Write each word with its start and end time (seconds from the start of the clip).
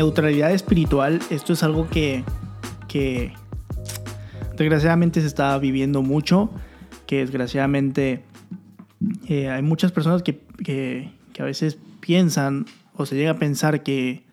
neutralidad 0.00 0.50
espiritual, 0.52 1.20
esto 1.28 1.52
es 1.52 1.62
algo 1.62 1.86
que, 1.90 2.24
que 2.88 3.34
desgraciadamente 4.56 5.20
se 5.20 5.26
está 5.26 5.58
viviendo 5.58 6.00
mucho, 6.00 6.50
que 7.06 7.18
desgraciadamente 7.18 8.24
eh, 9.28 9.50
hay 9.50 9.60
muchas 9.60 9.92
personas 9.92 10.22
que, 10.22 10.40
que, 10.64 11.10
a 11.38 11.44
veces 11.44 11.78
piensan 12.00 12.66
o 12.96 13.04
se 13.06 13.16
llega 13.16 13.32
a 13.32 13.38
pensar 13.38 13.82
que, 13.82 14.24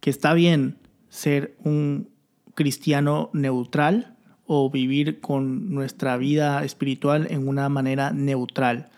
que 0.00 0.10
está 0.10 0.32
bien 0.34 0.78
ser 1.08 1.56
un 1.62 2.08
cristiano 2.54 3.30
neutral 3.34 4.16
o 4.46 4.70
vivir 4.70 5.20
con 5.20 5.74
nuestra 5.74 6.16
vida 6.16 6.64
espiritual 6.64 7.26
en 7.30 7.48
una 7.48 7.68
manera 7.68 8.12
neutral. 8.12 8.88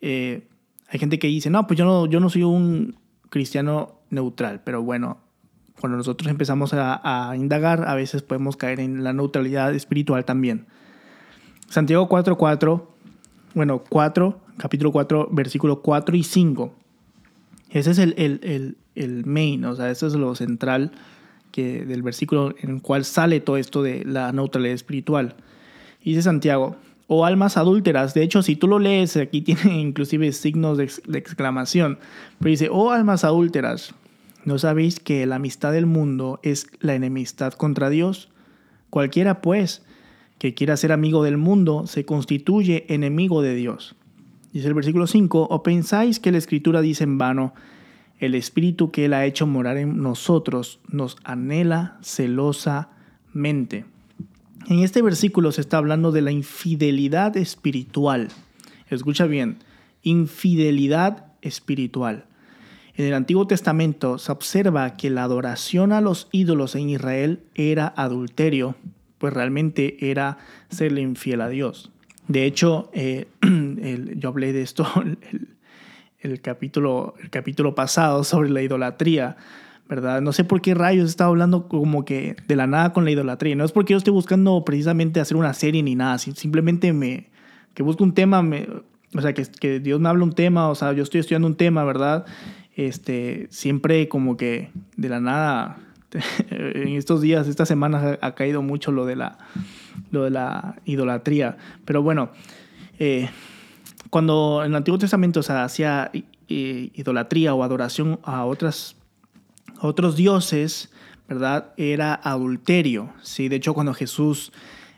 Eh, 0.00 0.46
hay 0.88 0.98
gente 1.00 1.18
que 1.18 1.26
dice, 1.26 1.50
no, 1.50 1.66
pues 1.66 1.78
yo 1.78 1.84
no, 1.84 2.06
yo 2.06 2.20
no 2.20 2.30
soy 2.30 2.44
un 2.44 2.96
cristiano 3.28 3.95
neutral, 4.10 4.60
pero 4.64 4.82
bueno, 4.82 5.18
cuando 5.80 5.98
nosotros 5.98 6.30
empezamos 6.30 6.72
a, 6.72 7.34
indagar, 7.36 7.86
a 7.86 7.94
veces 7.94 8.22
podemos 8.22 8.56
caer 8.56 8.80
en 8.80 9.04
la 9.04 9.12
neutralidad 9.12 9.74
espiritual 9.74 10.24
también. 10.24 10.66
Santiago 11.68 12.08
4.4, 12.08 12.82
bueno, 13.54 13.82
4, 13.88 14.40
capítulo 14.56 14.92
4, 14.92 15.28
versículo 15.32 15.82
4 15.82 16.16
y 16.16 16.22
5. 16.22 16.74
Ese 17.70 17.90
es 17.90 17.98
el, 17.98 18.14
el, 18.16 18.40
el, 18.42 18.76
el 18.94 19.26
main, 19.26 19.64
o 19.64 19.74
sea, 19.76 19.90
eso 19.90 20.06
es 20.06 20.14
lo 20.14 20.34
central 20.34 20.92
que, 21.52 21.84
del 21.84 22.02
versículo 22.02 22.54
en 22.58 22.76
el 22.76 22.82
cual 22.82 23.04
sale 23.04 23.40
todo 23.40 23.56
esto 23.56 23.82
de 23.82 24.04
la 24.04 24.32
neutralidad 24.32 24.74
espiritual. 24.74 25.34
dice 26.02 26.22
Santiago, 26.22 26.76
o 27.06 27.24
almas 27.24 27.56
adúlteras. 27.56 28.14
De 28.14 28.22
hecho, 28.22 28.42
si 28.42 28.56
tú 28.56 28.68
lo 28.68 28.78
lees, 28.78 29.16
aquí 29.16 29.40
tiene 29.42 29.80
inclusive 29.80 30.32
signos 30.32 30.78
de, 30.78 30.90
de, 31.06 31.18
exclamación. 31.18 31.98
Pero 32.38 32.50
dice, 32.50 32.68
oh 32.70 32.90
almas 32.90 33.24
adúlteras, 33.24 33.94
¿no 34.44 34.58
sabéis 34.58 35.00
que 35.00 35.26
la 35.26 35.36
amistad 35.36 35.72
del 35.72 35.86
mundo 35.86 36.40
es 36.42 36.66
la 36.80 36.94
enemistad 36.94 37.52
contra 37.52 37.90
Dios? 37.90 38.30
Cualquiera, 38.90 39.40
pues, 39.42 39.82
que 40.38 40.54
quiera 40.54 40.76
ser 40.76 40.92
amigo 40.92 41.22
del 41.22 41.36
mundo, 41.36 41.86
se 41.86 42.04
constituye 42.04 42.84
enemigo 42.88 43.42
de 43.42 43.54
Dios. 43.54 43.96
Dice 44.52 44.68
el 44.68 44.74
versículo 44.74 45.06
5, 45.06 45.48
o 45.50 45.62
pensáis 45.62 46.20
que 46.20 46.32
la 46.32 46.38
escritura 46.38 46.80
dice 46.80 47.04
en 47.04 47.18
vano, 47.18 47.52
el 48.18 48.34
espíritu 48.34 48.90
que 48.90 49.04
Él 49.04 49.12
ha 49.12 49.26
hecho 49.26 49.46
morar 49.46 49.76
en 49.76 50.02
nosotros 50.02 50.80
nos 50.88 51.18
anhela 51.24 51.98
celosamente. 52.00 53.84
En 54.68 54.80
este 54.80 55.00
versículo 55.00 55.52
se 55.52 55.60
está 55.60 55.78
hablando 55.78 56.10
de 56.10 56.22
la 56.22 56.32
infidelidad 56.32 57.36
espiritual. 57.36 58.28
Escucha 58.90 59.26
bien, 59.26 59.58
infidelidad 60.02 61.26
espiritual. 61.40 62.24
En 62.96 63.04
el 63.04 63.14
Antiguo 63.14 63.46
Testamento 63.46 64.18
se 64.18 64.32
observa 64.32 64.96
que 64.96 65.10
la 65.10 65.22
adoración 65.22 65.92
a 65.92 66.00
los 66.00 66.28
ídolos 66.32 66.74
en 66.74 66.88
Israel 66.88 67.44
era 67.54 67.92
adulterio, 67.96 68.74
pues 69.18 69.32
realmente 69.32 70.10
era 70.10 70.38
serle 70.68 71.00
infiel 71.00 71.42
a 71.42 71.48
Dios. 71.48 71.92
De 72.26 72.44
hecho, 72.44 72.90
eh, 72.92 73.28
yo 74.16 74.30
hablé 74.30 74.52
de 74.52 74.62
esto 74.62 74.86
el, 76.20 76.40
capítulo, 76.40 77.14
el 77.22 77.30
capítulo 77.30 77.76
pasado 77.76 78.24
sobre 78.24 78.50
la 78.50 78.62
idolatría. 78.62 79.36
¿Verdad? 79.88 80.20
No 80.20 80.32
sé 80.32 80.44
por 80.44 80.60
qué 80.60 80.74
rayos 80.74 81.04
he 81.04 81.10
estado 81.10 81.30
hablando 81.30 81.68
como 81.68 82.04
que 82.04 82.36
de 82.48 82.56
la 82.56 82.66
nada 82.66 82.92
con 82.92 83.04
la 83.04 83.10
idolatría. 83.10 83.54
No 83.54 83.64
es 83.64 83.72
porque 83.72 83.92
yo 83.92 83.98
esté 83.98 84.10
buscando 84.10 84.64
precisamente 84.64 85.20
hacer 85.20 85.36
una 85.36 85.54
serie 85.54 85.82
ni 85.82 85.94
nada, 85.94 86.18
simplemente 86.18 86.92
me, 86.92 87.28
que 87.74 87.82
busco 87.82 88.04
un 88.04 88.14
tema, 88.14 88.42
me, 88.42 88.68
o 89.14 89.20
sea, 89.20 89.32
que, 89.32 89.44
que 89.44 89.80
Dios 89.80 90.00
me 90.00 90.08
habla 90.08 90.24
un 90.24 90.32
tema, 90.32 90.68
o 90.68 90.74
sea, 90.74 90.92
yo 90.92 91.02
estoy 91.02 91.20
estudiando 91.20 91.46
un 91.46 91.56
tema, 91.56 91.84
¿verdad? 91.84 92.26
Este, 92.74 93.46
siempre 93.50 94.08
como 94.08 94.36
que 94.36 94.70
de 94.96 95.08
la 95.08 95.20
nada, 95.20 95.78
en 96.50 96.88
estos 96.88 97.20
días, 97.20 97.48
estas 97.48 97.68
semanas 97.68 98.18
ha, 98.20 98.34
caído 98.34 98.62
mucho 98.62 98.92
lo 98.92 99.06
de 99.06 99.16
la, 99.16 99.38
lo 100.10 100.24
de 100.24 100.30
la 100.30 100.76
idolatría. 100.84 101.56
Pero 101.84 102.02
bueno, 102.02 102.30
eh, 102.98 103.28
cuando 104.10 104.62
en 104.62 104.72
el 104.72 104.76
Antiguo 104.76 104.98
Testamento 104.98 105.42
se 105.42 105.52
hacía 105.52 106.10
idolatría 106.48 107.54
o 107.54 107.62
adoración 107.62 108.20
a 108.22 108.44
otras 108.44 108.95
otros 109.80 110.16
dioses, 110.16 110.90
¿verdad? 111.28 111.72
Era 111.76 112.14
adulterio. 112.14 113.12
¿sí? 113.22 113.48
De 113.48 113.56
hecho, 113.56 113.74
cuando 113.74 113.94
Jesús 113.94 114.52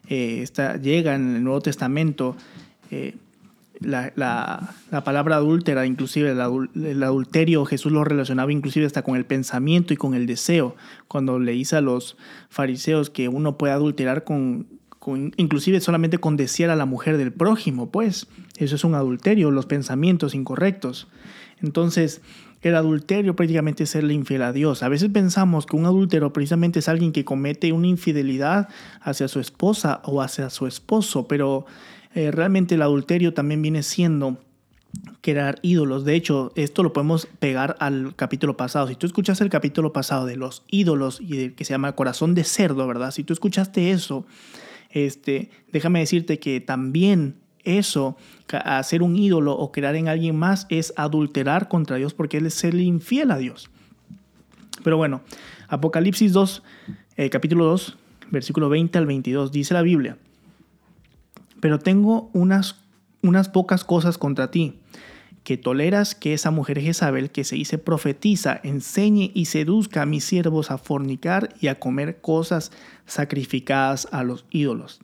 eh, 0.08 0.40
está, 0.42 0.76
llega 0.76 1.14
en 1.14 1.36
el 1.36 1.44
Nuevo 1.44 1.60
Testamento, 1.60 2.36
eh, 2.90 3.16
la, 3.80 4.12
la, 4.16 4.74
la, 4.90 5.04
palabra 5.04 5.36
adúltera, 5.36 5.86
inclusive 5.86 6.30
el, 6.30 7.02
adulterio, 7.02 7.64
Jesús 7.64 7.92
lo 7.92 8.04
relacionaba 8.04 8.52
inclusive 8.52 8.86
hasta 8.86 9.02
con 9.02 9.16
el 9.16 9.24
pensamiento 9.24 9.94
y 9.94 9.96
con 9.96 10.14
el 10.14 10.26
deseo. 10.26 10.76
Cuando 11.06 11.38
le 11.38 11.52
dice 11.52 11.76
a 11.76 11.80
los 11.80 12.16
fariseos 12.48 13.10
que 13.10 13.28
uno 13.28 13.56
puede 13.56 13.72
adulterar 13.72 14.24
con, 14.24 14.66
inclusive 15.36 15.80
solamente 15.80 16.18
con 16.18 16.36
desear 16.36 16.70
a 16.70 16.76
la 16.76 16.86
mujer 16.86 17.18
del 17.18 17.32
prójimo, 17.32 17.90
pues 17.90 18.26
eso 18.56 18.74
es 18.74 18.84
un 18.84 18.94
adulterio, 18.94 19.50
los 19.50 19.66
pensamientos 19.66 20.34
incorrectos. 20.34 21.08
Entonces, 21.62 22.20
el 22.62 22.74
adulterio 22.74 23.36
prácticamente 23.36 23.84
es 23.84 23.90
serle 23.90 24.14
infiel 24.14 24.42
a 24.42 24.52
Dios. 24.52 24.82
A 24.82 24.88
veces 24.88 25.10
pensamos 25.10 25.66
que 25.66 25.76
un 25.76 25.86
adúltero 25.86 26.32
precisamente 26.32 26.80
es 26.80 26.88
alguien 26.88 27.12
que 27.12 27.24
comete 27.24 27.72
una 27.72 27.86
infidelidad 27.86 28.68
hacia 29.00 29.28
su 29.28 29.40
esposa 29.40 30.00
o 30.04 30.22
hacia 30.22 30.50
su 30.50 30.66
esposo, 30.66 31.28
pero 31.28 31.66
eh, 32.14 32.30
realmente 32.30 32.74
el 32.74 32.82
adulterio 32.82 33.32
también 33.34 33.62
viene 33.62 33.82
siendo 33.82 34.38
crear 35.20 35.58
ídolos. 35.62 36.04
De 36.04 36.14
hecho, 36.14 36.52
esto 36.56 36.82
lo 36.82 36.92
podemos 36.92 37.26
pegar 37.38 37.76
al 37.78 38.14
capítulo 38.16 38.56
pasado. 38.56 38.88
Si 38.88 38.96
tú 38.96 39.06
escuchaste 39.06 39.44
el 39.44 39.50
capítulo 39.50 39.92
pasado 39.92 40.26
de 40.26 40.36
los 40.36 40.64
ídolos 40.68 41.20
y 41.20 41.36
de, 41.36 41.54
que 41.54 41.64
se 41.64 41.74
llama 41.74 41.94
corazón 41.94 42.34
de 42.34 42.44
cerdo, 42.44 42.86
¿verdad? 42.86 43.10
Si 43.10 43.24
tú 43.24 43.32
escuchaste 43.32 43.90
eso, 43.90 44.26
este, 44.90 45.50
déjame 45.72 46.00
decirte 46.00 46.38
que 46.38 46.60
también 46.60 47.36
eso, 47.64 48.16
hacer 48.52 49.02
un 49.02 49.16
ídolo 49.16 49.52
o 49.52 49.72
crear 49.72 49.94
en 49.96 50.08
alguien 50.08 50.36
más, 50.36 50.66
es 50.70 50.92
adulterar 50.96 51.68
contra 51.68 51.96
Dios 51.96 52.14
porque 52.14 52.38
Él 52.38 52.46
es 52.46 52.54
ser 52.54 52.74
infiel 52.74 53.30
a 53.30 53.38
Dios. 53.38 53.70
Pero 54.82 54.96
bueno, 54.96 55.22
Apocalipsis 55.68 56.32
2, 56.32 56.62
eh, 57.16 57.30
capítulo 57.30 57.64
2, 57.66 57.96
versículo 58.30 58.68
20 58.68 58.98
al 58.98 59.06
22, 59.06 59.52
dice 59.52 59.74
la 59.74 59.82
Biblia, 59.82 60.16
pero 61.60 61.78
tengo 61.78 62.30
unas, 62.32 62.76
unas 63.22 63.48
pocas 63.48 63.84
cosas 63.84 64.18
contra 64.18 64.50
ti, 64.50 64.78
que 65.44 65.56
toleras 65.56 66.14
que 66.14 66.34
esa 66.34 66.50
mujer 66.50 66.80
Jezabel 66.80 67.30
que 67.30 67.44
se 67.44 67.56
dice 67.56 67.78
profetiza, 67.78 68.60
enseñe 68.62 69.30
y 69.34 69.46
seduzca 69.46 70.02
a 70.02 70.06
mis 70.06 70.24
siervos 70.24 70.70
a 70.70 70.78
fornicar 70.78 71.54
y 71.60 71.68
a 71.68 71.78
comer 71.78 72.20
cosas 72.20 72.70
sacrificadas 73.06 74.08
a 74.12 74.24
los 74.24 74.44
ídolos. 74.50 75.00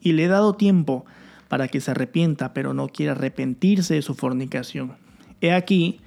Y 0.00 0.12
le 0.12 0.24
he 0.24 0.28
dado 0.28 0.54
tiempo 0.54 1.04
para 1.50 1.66
que 1.66 1.80
se 1.80 1.90
arrepienta, 1.90 2.54
pero 2.54 2.74
no 2.74 2.86
quiere 2.86 3.10
arrepentirse 3.10 3.94
de 3.94 4.02
su 4.02 4.14
fornicación. 4.14 4.92
He 5.40 5.52
aquí, 5.52 5.98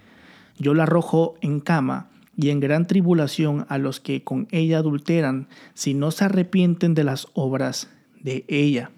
yo 0.57 0.73
la 0.73 0.83
arrojo 0.83 1.35
en 1.41 1.59
cama 1.59 2.07
y 2.37 2.49
en 2.49 2.61
gran 2.61 2.87
tribulación 2.87 3.65
a 3.67 3.77
los 3.77 3.99
que 3.99 4.23
con 4.23 4.47
ella 4.51 4.77
adulteran, 4.77 5.49
si 5.73 5.93
no 5.93 6.11
se 6.11 6.23
arrepienten 6.23 6.93
de 6.93 7.03
las 7.03 7.27
obras 7.33 7.89
de 8.21 8.45
ella. 8.47 8.91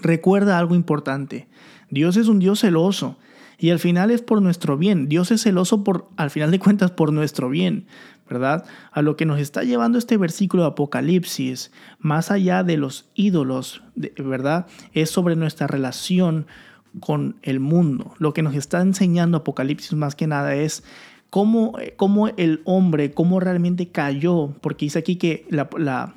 Recuerda 0.00 0.60
algo 0.60 0.76
importante, 0.76 1.48
Dios 1.90 2.16
es 2.16 2.28
un 2.28 2.38
Dios 2.38 2.60
celoso 2.60 3.18
y 3.58 3.70
al 3.70 3.80
final 3.80 4.12
es 4.12 4.22
por 4.22 4.40
nuestro 4.40 4.78
bien. 4.78 5.08
Dios 5.08 5.32
es 5.32 5.42
celoso 5.42 5.82
por, 5.82 6.08
al 6.16 6.30
final 6.30 6.52
de 6.52 6.60
cuentas, 6.60 6.92
por 6.92 7.12
nuestro 7.12 7.50
bien. 7.50 7.86
¿Verdad? 8.28 8.64
A 8.92 9.02
lo 9.02 9.16
que 9.16 9.26
nos 9.26 9.40
está 9.40 9.62
llevando 9.62 9.98
este 9.98 10.16
versículo 10.16 10.64
de 10.64 10.70
Apocalipsis, 10.70 11.72
más 11.98 12.30
allá 12.30 12.62
de 12.62 12.76
los 12.76 13.08
ídolos, 13.14 13.82
¿verdad? 13.94 14.66
Es 14.92 15.10
sobre 15.10 15.36
nuestra 15.36 15.66
relación 15.66 16.46
con 17.00 17.36
el 17.42 17.60
mundo. 17.60 18.14
Lo 18.18 18.32
que 18.32 18.42
nos 18.42 18.54
está 18.54 18.80
enseñando 18.80 19.38
Apocalipsis 19.38 19.94
más 19.94 20.14
que 20.14 20.26
nada 20.26 20.54
es 20.54 20.84
cómo, 21.30 21.76
cómo 21.96 22.28
el 22.28 22.60
hombre, 22.64 23.12
cómo 23.12 23.40
realmente 23.40 23.88
cayó, 23.88 24.54
porque 24.60 24.86
dice 24.86 24.98
aquí 24.98 25.16
que 25.16 25.46
la, 25.50 26.14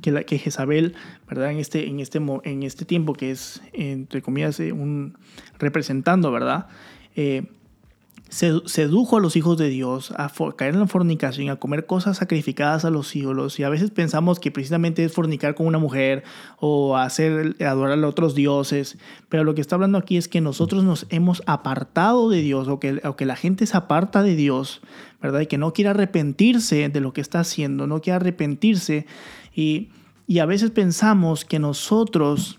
que, 0.00 0.24
que 0.24 0.38
Jezabel, 0.38 0.94
¿verdad? 1.28 1.50
En 1.50 1.58
este, 1.58 1.88
en, 1.88 2.00
este, 2.00 2.18
en 2.18 2.62
este 2.62 2.84
tiempo 2.84 3.12
que 3.14 3.30
es, 3.30 3.62
entre 3.72 4.22
comillas, 4.22 4.60
eh, 4.60 4.72
un 4.72 5.16
representando, 5.58 6.30
¿verdad? 6.30 6.66
Eh, 7.16 7.46
sedujo 8.28 9.16
a 9.16 9.20
los 9.20 9.36
hijos 9.36 9.56
de 9.56 9.68
Dios 9.68 10.12
a 10.16 10.30
caer 10.56 10.74
en 10.74 10.80
la 10.80 10.86
fornicación, 10.86 11.48
a 11.48 11.56
comer 11.56 11.86
cosas 11.86 12.18
sacrificadas 12.18 12.84
a 12.84 12.90
los 12.90 13.14
ídolos. 13.16 13.58
Y 13.58 13.64
a 13.64 13.70
veces 13.70 13.90
pensamos 13.90 14.38
que 14.38 14.50
precisamente 14.50 15.04
es 15.04 15.12
fornicar 15.12 15.54
con 15.54 15.66
una 15.66 15.78
mujer 15.78 16.24
o 16.58 16.96
hacer 16.96 17.56
adorar 17.64 18.02
a 18.02 18.06
otros 18.06 18.34
dioses. 18.34 18.98
Pero 19.28 19.44
lo 19.44 19.54
que 19.54 19.60
está 19.60 19.76
hablando 19.76 19.96
aquí 19.96 20.16
es 20.16 20.28
que 20.28 20.40
nosotros 20.40 20.84
nos 20.84 21.06
hemos 21.08 21.42
apartado 21.46 22.28
de 22.28 22.42
Dios 22.42 22.68
o 22.68 22.78
que, 22.78 23.00
o 23.04 23.16
que 23.16 23.26
la 23.26 23.36
gente 23.36 23.66
se 23.66 23.76
aparta 23.76 24.22
de 24.22 24.36
Dios, 24.36 24.82
¿verdad? 25.22 25.40
Y 25.40 25.46
que 25.46 25.58
no 25.58 25.72
quiere 25.72 25.90
arrepentirse 25.90 26.88
de 26.88 27.00
lo 27.00 27.12
que 27.12 27.22
está 27.22 27.40
haciendo, 27.40 27.86
no 27.86 28.02
quiere 28.02 28.16
arrepentirse. 28.16 29.06
Y, 29.54 29.88
y 30.26 30.40
a 30.40 30.46
veces 30.46 30.70
pensamos 30.70 31.46
que 31.46 31.58
nosotros 31.58 32.58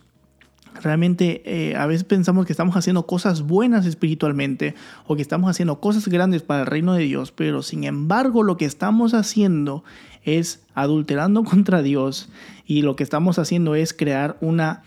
Realmente 0.82 1.42
eh, 1.46 1.76
a 1.76 1.86
veces 1.86 2.04
pensamos 2.04 2.46
que 2.46 2.54
estamos 2.54 2.76
haciendo 2.76 3.06
cosas 3.06 3.42
buenas 3.42 3.86
espiritualmente 3.86 4.76
o 5.06 5.16
que 5.16 5.22
estamos 5.22 5.50
haciendo 5.50 5.80
cosas 5.80 6.08
grandes 6.08 6.42
para 6.42 6.62
el 6.62 6.68
reino 6.68 6.94
de 6.94 7.04
Dios, 7.04 7.32
pero 7.32 7.62
sin 7.64 7.84
embargo 7.84 8.44
lo 8.44 8.58
que 8.58 8.66
estamos 8.66 9.14
haciendo 9.14 9.84
es 10.24 10.64
adulterando 10.74 11.44
contra 11.46 11.82
Dios 11.82 12.30
y 12.66 12.82
lo 12.82 12.96
que 12.96 13.04
estamos 13.04 13.40
haciendo 13.40 13.76
es 13.76 13.94
crear 13.94 14.38
una 14.42 14.84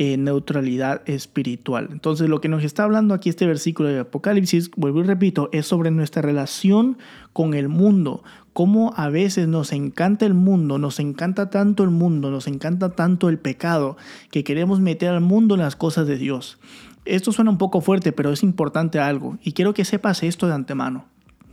eh, 0.00 0.16
neutralidad 0.16 1.02
espiritual. 1.08 1.88
Entonces 1.90 2.28
lo 2.28 2.40
que 2.40 2.48
nos 2.48 2.62
está 2.62 2.84
hablando 2.84 3.14
aquí 3.14 3.28
este 3.30 3.46
versículo 3.46 3.88
de 3.88 3.98
Apocalipsis, 3.98 4.70
vuelvo 4.76 5.00
y 5.00 5.02
repito, 5.02 5.48
es 5.52 5.66
sobre 5.66 5.90
nuestra 5.90 6.22
relación 6.22 6.98
con 7.32 7.52
el 7.54 7.68
mundo, 7.68 8.22
cómo 8.58 8.92
a 8.96 9.08
veces 9.08 9.46
nos 9.46 9.70
encanta 9.70 10.26
el 10.26 10.34
mundo, 10.34 10.78
nos 10.78 10.98
encanta 10.98 11.48
tanto 11.48 11.84
el 11.84 11.90
mundo, 11.90 12.32
nos 12.32 12.48
encanta 12.48 12.90
tanto 12.90 13.28
el 13.28 13.38
pecado, 13.38 13.96
que 14.32 14.42
queremos 14.42 14.80
meter 14.80 15.10
al 15.10 15.20
mundo 15.20 15.54
en 15.54 15.60
las 15.60 15.76
cosas 15.76 16.08
de 16.08 16.18
Dios. 16.18 16.58
Esto 17.04 17.30
suena 17.30 17.52
un 17.52 17.58
poco 17.58 17.80
fuerte, 17.80 18.10
pero 18.10 18.32
es 18.32 18.42
importante 18.42 18.98
algo, 18.98 19.38
y 19.44 19.52
quiero 19.52 19.74
que 19.74 19.84
sepas 19.84 20.24
esto 20.24 20.48
de 20.48 20.54
antemano. 20.54 21.04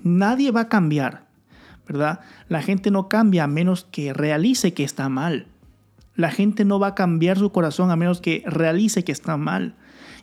Nadie 0.01 0.49
va 0.49 0.61
a 0.61 0.67
cambiar, 0.67 1.27
¿verdad? 1.87 2.21
La 2.49 2.63
gente 2.63 2.89
no 2.89 3.07
cambia 3.07 3.43
a 3.43 3.47
menos 3.47 3.85
que 3.91 4.11
realice 4.11 4.73
que 4.73 4.83
está 4.83 5.07
mal. 5.07 5.45
La 6.15 6.31
gente 6.31 6.65
no 6.65 6.79
va 6.79 6.87
a 6.87 6.95
cambiar 6.95 7.37
su 7.37 7.51
corazón 7.51 7.91
a 7.91 7.95
menos 7.95 8.19
que 8.19 8.41
realice 8.47 9.03
que 9.03 9.11
está 9.11 9.37
mal. 9.37 9.75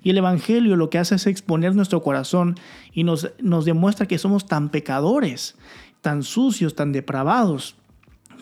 Y 0.02 0.10
el 0.10 0.18
Evangelio 0.18 0.74
lo 0.74 0.90
que 0.90 0.98
hace 0.98 1.14
es 1.14 1.28
exponer 1.28 1.76
nuestro 1.76 2.02
corazón 2.02 2.56
y 2.92 3.04
nos, 3.04 3.30
nos 3.40 3.64
demuestra 3.64 4.06
que 4.06 4.18
somos 4.18 4.46
tan 4.46 4.70
pecadores, 4.70 5.54
tan 6.02 6.22
sucios, 6.22 6.74
tan 6.74 6.92
depravados. 6.92 7.76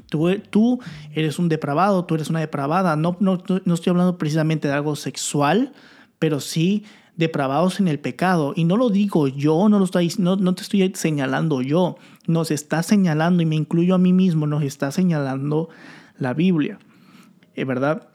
Tú, 0.09 0.29
tú, 0.51 0.81
eres 1.15 1.39
un 1.39 1.49
depravado, 1.49 2.05
tú 2.05 2.17
eres 2.17 2.31
una 2.31 2.41
depravada. 2.41 2.97
No, 2.97 3.17
no, 3.21 3.41
no 3.65 3.75
estoy 3.75 3.91
hablando 3.91 4.19
precisamente 4.19 4.67
de 4.67 4.75
algo 4.75 4.97
sexual, 4.97 5.73
pero 6.19 6.41
sí 6.41 6.85
depravados 7.17 7.79
en 7.79 7.87
el 7.87 8.01
pecado. 8.01 8.53
Y 8.57 8.65
no 8.65 8.77
lo 8.77 8.91
digo 8.91 9.29
yo, 9.29 9.69
no, 9.69 9.79
lo 9.79 9.85
estoy, 9.85 10.13
no, 10.19 10.35
no 10.35 10.55
te 10.57 10.63
estoy 10.63 10.91
señalando 10.97 11.63
yo. 11.63 11.97
Nos 12.27 12.51
está 12.51 12.83
señalando, 12.83 13.43
y 13.43 13.47
me 13.47 13.55
incluyo 13.55 13.95
a 13.95 13.99
mí 13.99 14.13
mismo, 14.13 14.49
nos 14.49 14.65
está 14.65 14.91
señalando 14.91 15.69
la 16.19 16.35
Biblia. 16.35 16.81
Eh, 17.55 17.65
¿verdad? 17.65 18.09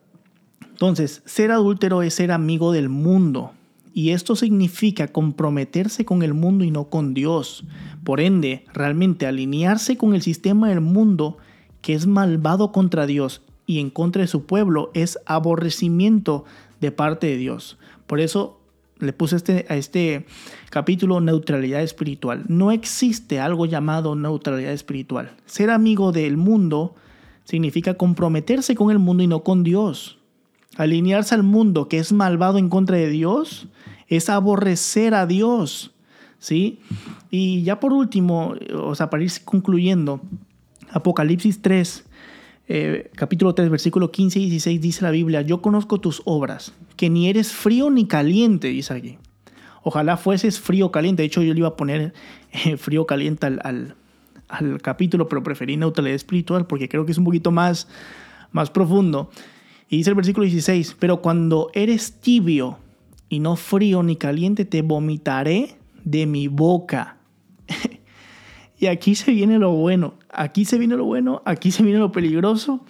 Entonces, 0.70 1.22
ser 1.26 1.52
adúltero 1.52 2.02
es 2.02 2.16
ser 2.16 2.32
amigo 2.32 2.74
del 2.74 2.90
mundo. 2.90 3.54
Y 3.98 4.10
esto 4.10 4.36
significa 4.36 5.08
comprometerse 5.08 6.04
con 6.04 6.22
el 6.22 6.34
mundo 6.34 6.66
y 6.66 6.70
no 6.70 6.90
con 6.90 7.14
Dios. 7.14 7.64
Por 8.04 8.20
ende, 8.20 8.66
realmente 8.74 9.26
alinearse 9.26 9.96
con 9.96 10.14
el 10.14 10.22
sistema 10.22 10.68
del 10.68 10.82
mundo 10.82 11.38
que 11.82 11.94
es 11.94 12.06
malvado 12.06 12.74
contra 12.74 13.06
Dios 13.06 13.42
y 13.66 13.80
en 13.80 13.90
contra 13.90 14.22
de 14.22 14.28
su 14.28 14.46
pueblo 14.46 14.92
es 14.94 15.18
aborrecimiento 15.26 16.44
de 16.82 16.92
parte 16.92 17.28
de 17.28 17.38
Dios. 17.38 17.78
Por 18.06 18.20
eso 18.20 18.60
le 19.00 19.14
puse 19.14 19.38
este, 19.38 19.66
a 19.70 19.78
este 19.78 20.26
capítulo 20.72 21.22
neutralidad 21.22 21.82
espiritual. 21.82 22.44
No 22.50 22.74
existe 22.74 23.40
algo 23.40 23.66
llamado 23.66 24.14
neutralidad 24.18 24.74
espiritual. 24.74 25.32
Ser 25.46 25.70
amigo 25.70 26.12
del 26.12 26.36
mundo 26.36 26.96
significa 27.46 27.94
comprometerse 27.94 28.76
con 28.76 28.92
el 28.92 29.00
mundo 29.00 29.24
y 29.24 29.28
no 29.28 29.42
con 29.42 29.64
Dios. 29.64 30.20
Alinearse 30.76 31.36
al 31.36 31.44
mundo 31.44 31.88
que 31.88 32.00
es 32.00 32.12
malvado 32.12 32.58
en 32.58 32.70
contra 32.70 32.98
de 32.98 33.10
Dios 33.10 33.68
es 34.08 34.30
aborrecer 34.30 35.14
a 35.14 35.26
Dios. 35.26 35.92
¿Sí? 36.40 36.80
Y 37.32 37.64
ya 37.64 37.80
por 37.80 37.94
último, 37.94 38.54
o 38.74 38.94
sea, 38.94 39.10
para 39.10 39.24
ir 39.24 39.32
concluyendo, 39.46 40.22
Apocalipsis 40.92 41.62
3, 41.62 42.06
eh, 42.68 43.12
capítulo 43.16 43.56
3, 43.56 43.70
versículo 43.70 44.12
15 44.12 44.40
y 44.40 44.50
16 44.50 44.82
dice 44.82 45.04
la 45.04 45.12
Biblia, 45.12 45.42
yo 45.42 45.62
conozco 45.62 46.00
tus 46.00 46.22
obras, 46.26 46.74
que 46.98 47.10
ni 47.10 47.30
eres 47.30 47.52
frío 47.52 47.90
ni 47.90 48.08
caliente, 48.08 48.68
dice 48.68 48.94
aquí. 48.94 49.18
Ojalá 49.84 50.18
fueses 50.18 50.60
frío 50.60 50.92
caliente. 50.92 51.22
De 51.22 51.28
hecho, 51.28 51.44
yo 51.44 51.54
le 51.54 51.60
iba 51.60 51.70
a 51.70 51.76
poner 51.76 52.14
eh, 52.52 52.78
frío 52.78 53.06
caliente 53.06 53.46
al, 53.46 53.96
al 54.48 54.82
capítulo, 54.82 55.28
pero 55.28 55.44
preferí 55.44 55.78
neutralidad 55.78 56.16
espiritual 56.16 56.66
porque 56.66 56.90
creo 56.90 57.06
que 57.06 57.12
es 57.12 57.18
un 57.18 57.26
poquito 57.26 57.52
más, 57.52 57.88
más 58.52 58.70
profundo. 58.70 59.30
Y 59.90 59.98
dice 59.98 60.10
el 60.10 60.16
versículo 60.16 60.46
16, 60.46 60.96
pero 61.00 61.22
cuando 61.22 61.70
eres 61.74 62.20
tibio 62.20 62.80
y 63.30 63.40
no 63.40 63.56
frío 63.56 64.04
ni 64.04 64.16
caliente, 64.16 64.66
te 64.66 64.82
vomitaré 64.82 65.78
de 66.04 66.26
mi 66.26 66.48
boca. 66.48 67.18
y 68.80 68.88
aquí 68.88 69.16
se 69.16 69.32
viene 69.32 69.60
lo 69.60 69.72
bueno, 69.72 70.16
aquí 70.30 70.66
se 70.66 70.78
viene 70.78 70.96
lo 70.96 71.06
bueno, 71.06 71.42
aquí 71.46 71.72
se 71.72 71.84
viene 71.84 72.00
lo 72.00 72.12
peligroso, 72.12 72.84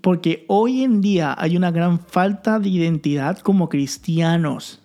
porque 0.00 0.44
hoy 0.48 0.82
en 0.82 1.00
día 1.00 1.34
hay 1.38 1.56
una 1.56 1.70
gran 1.70 2.00
falta 2.00 2.58
de 2.58 2.70
identidad 2.70 3.38
como 3.38 3.68
cristianos. 3.68 4.80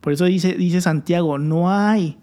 Por 0.00 0.12
eso 0.12 0.26
dice, 0.26 0.54
dice 0.54 0.80
Santiago, 0.80 1.38
no 1.38 1.70
hay 1.70 2.18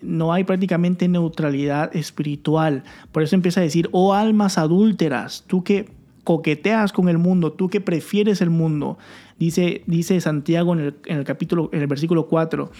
no 0.00 0.32
hay 0.32 0.44
prácticamente 0.44 1.08
neutralidad 1.08 1.94
espiritual. 1.96 2.84
Por 3.12 3.22
eso 3.22 3.34
empieza 3.34 3.60
a 3.60 3.64
decir, 3.64 3.88
oh 3.92 4.14
almas 4.14 4.58
adúlteras, 4.58 5.44
tú 5.46 5.64
que 5.64 5.90
coqueteas 6.28 6.92
con 6.92 7.08
el 7.08 7.16
mundo, 7.16 7.52
tú 7.52 7.70
que 7.70 7.80
prefieres 7.80 8.42
el 8.42 8.50
mundo. 8.50 8.98
Dice, 9.38 9.82
dice 9.86 10.20
Santiago 10.20 10.74
en 10.74 10.94
el, 11.06 11.24
capítulo, 11.24 11.70
en 11.72 11.80
el 11.80 11.86
versículo 11.86 12.26
4, 12.26 12.70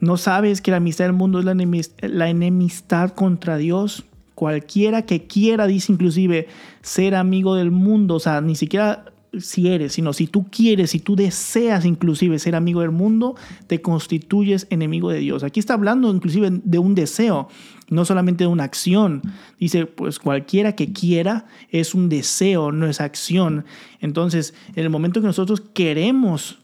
¿no 0.00 0.18
sabes 0.18 0.60
que 0.60 0.72
la 0.72 0.76
amistad 0.76 1.06
del 1.06 1.14
mundo 1.14 1.38
es 1.38 1.46
la, 1.46 1.56
la 2.02 2.28
enemistad 2.28 3.12
contra 3.12 3.56
Dios? 3.56 4.04
Cualquiera 4.34 5.06
que 5.06 5.26
quiera, 5.26 5.66
dice 5.66 5.90
inclusive, 5.90 6.48
ser 6.82 7.14
amigo 7.14 7.54
del 7.54 7.70
mundo, 7.70 8.16
o 8.16 8.20
sea, 8.20 8.42
ni 8.42 8.56
siquiera 8.56 9.06
si 9.36 9.68
eres, 9.68 9.92
sino 9.92 10.12
si 10.12 10.26
tú 10.26 10.46
quieres, 10.50 10.90
si 10.90 11.00
tú 11.00 11.16
deseas 11.16 11.84
inclusive 11.84 12.38
ser 12.38 12.54
amigo 12.54 12.80
del 12.80 12.90
mundo, 12.90 13.36
te 13.66 13.82
constituyes 13.82 14.66
enemigo 14.70 15.10
de 15.10 15.18
Dios. 15.18 15.42
Aquí 15.42 15.60
está 15.60 15.74
hablando 15.74 16.10
inclusive 16.10 16.50
de 16.50 16.78
un 16.78 16.94
deseo, 16.94 17.48
no 17.88 18.04
solamente 18.04 18.44
de 18.44 18.48
una 18.48 18.64
acción. 18.64 19.22
Dice, 19.58 19.86
pues 19.86 20.18
cualquiera 20.18 20.74
que 20.74 20.92
quiera 20.92 21.46
es 21.70 21.94
un 21.94 22.08
deseo, 22.08 22.72
no 22.72 22.86
es 22.86 23.00
acción. 23.00 23.64
Entonces, 24.00 24.54
en 24.74 24.84
el 24.84 24.90
momento 24.90 25.20
que 25.20 25.26
nosotros 25.26 25.60
queremos 25.60 26.58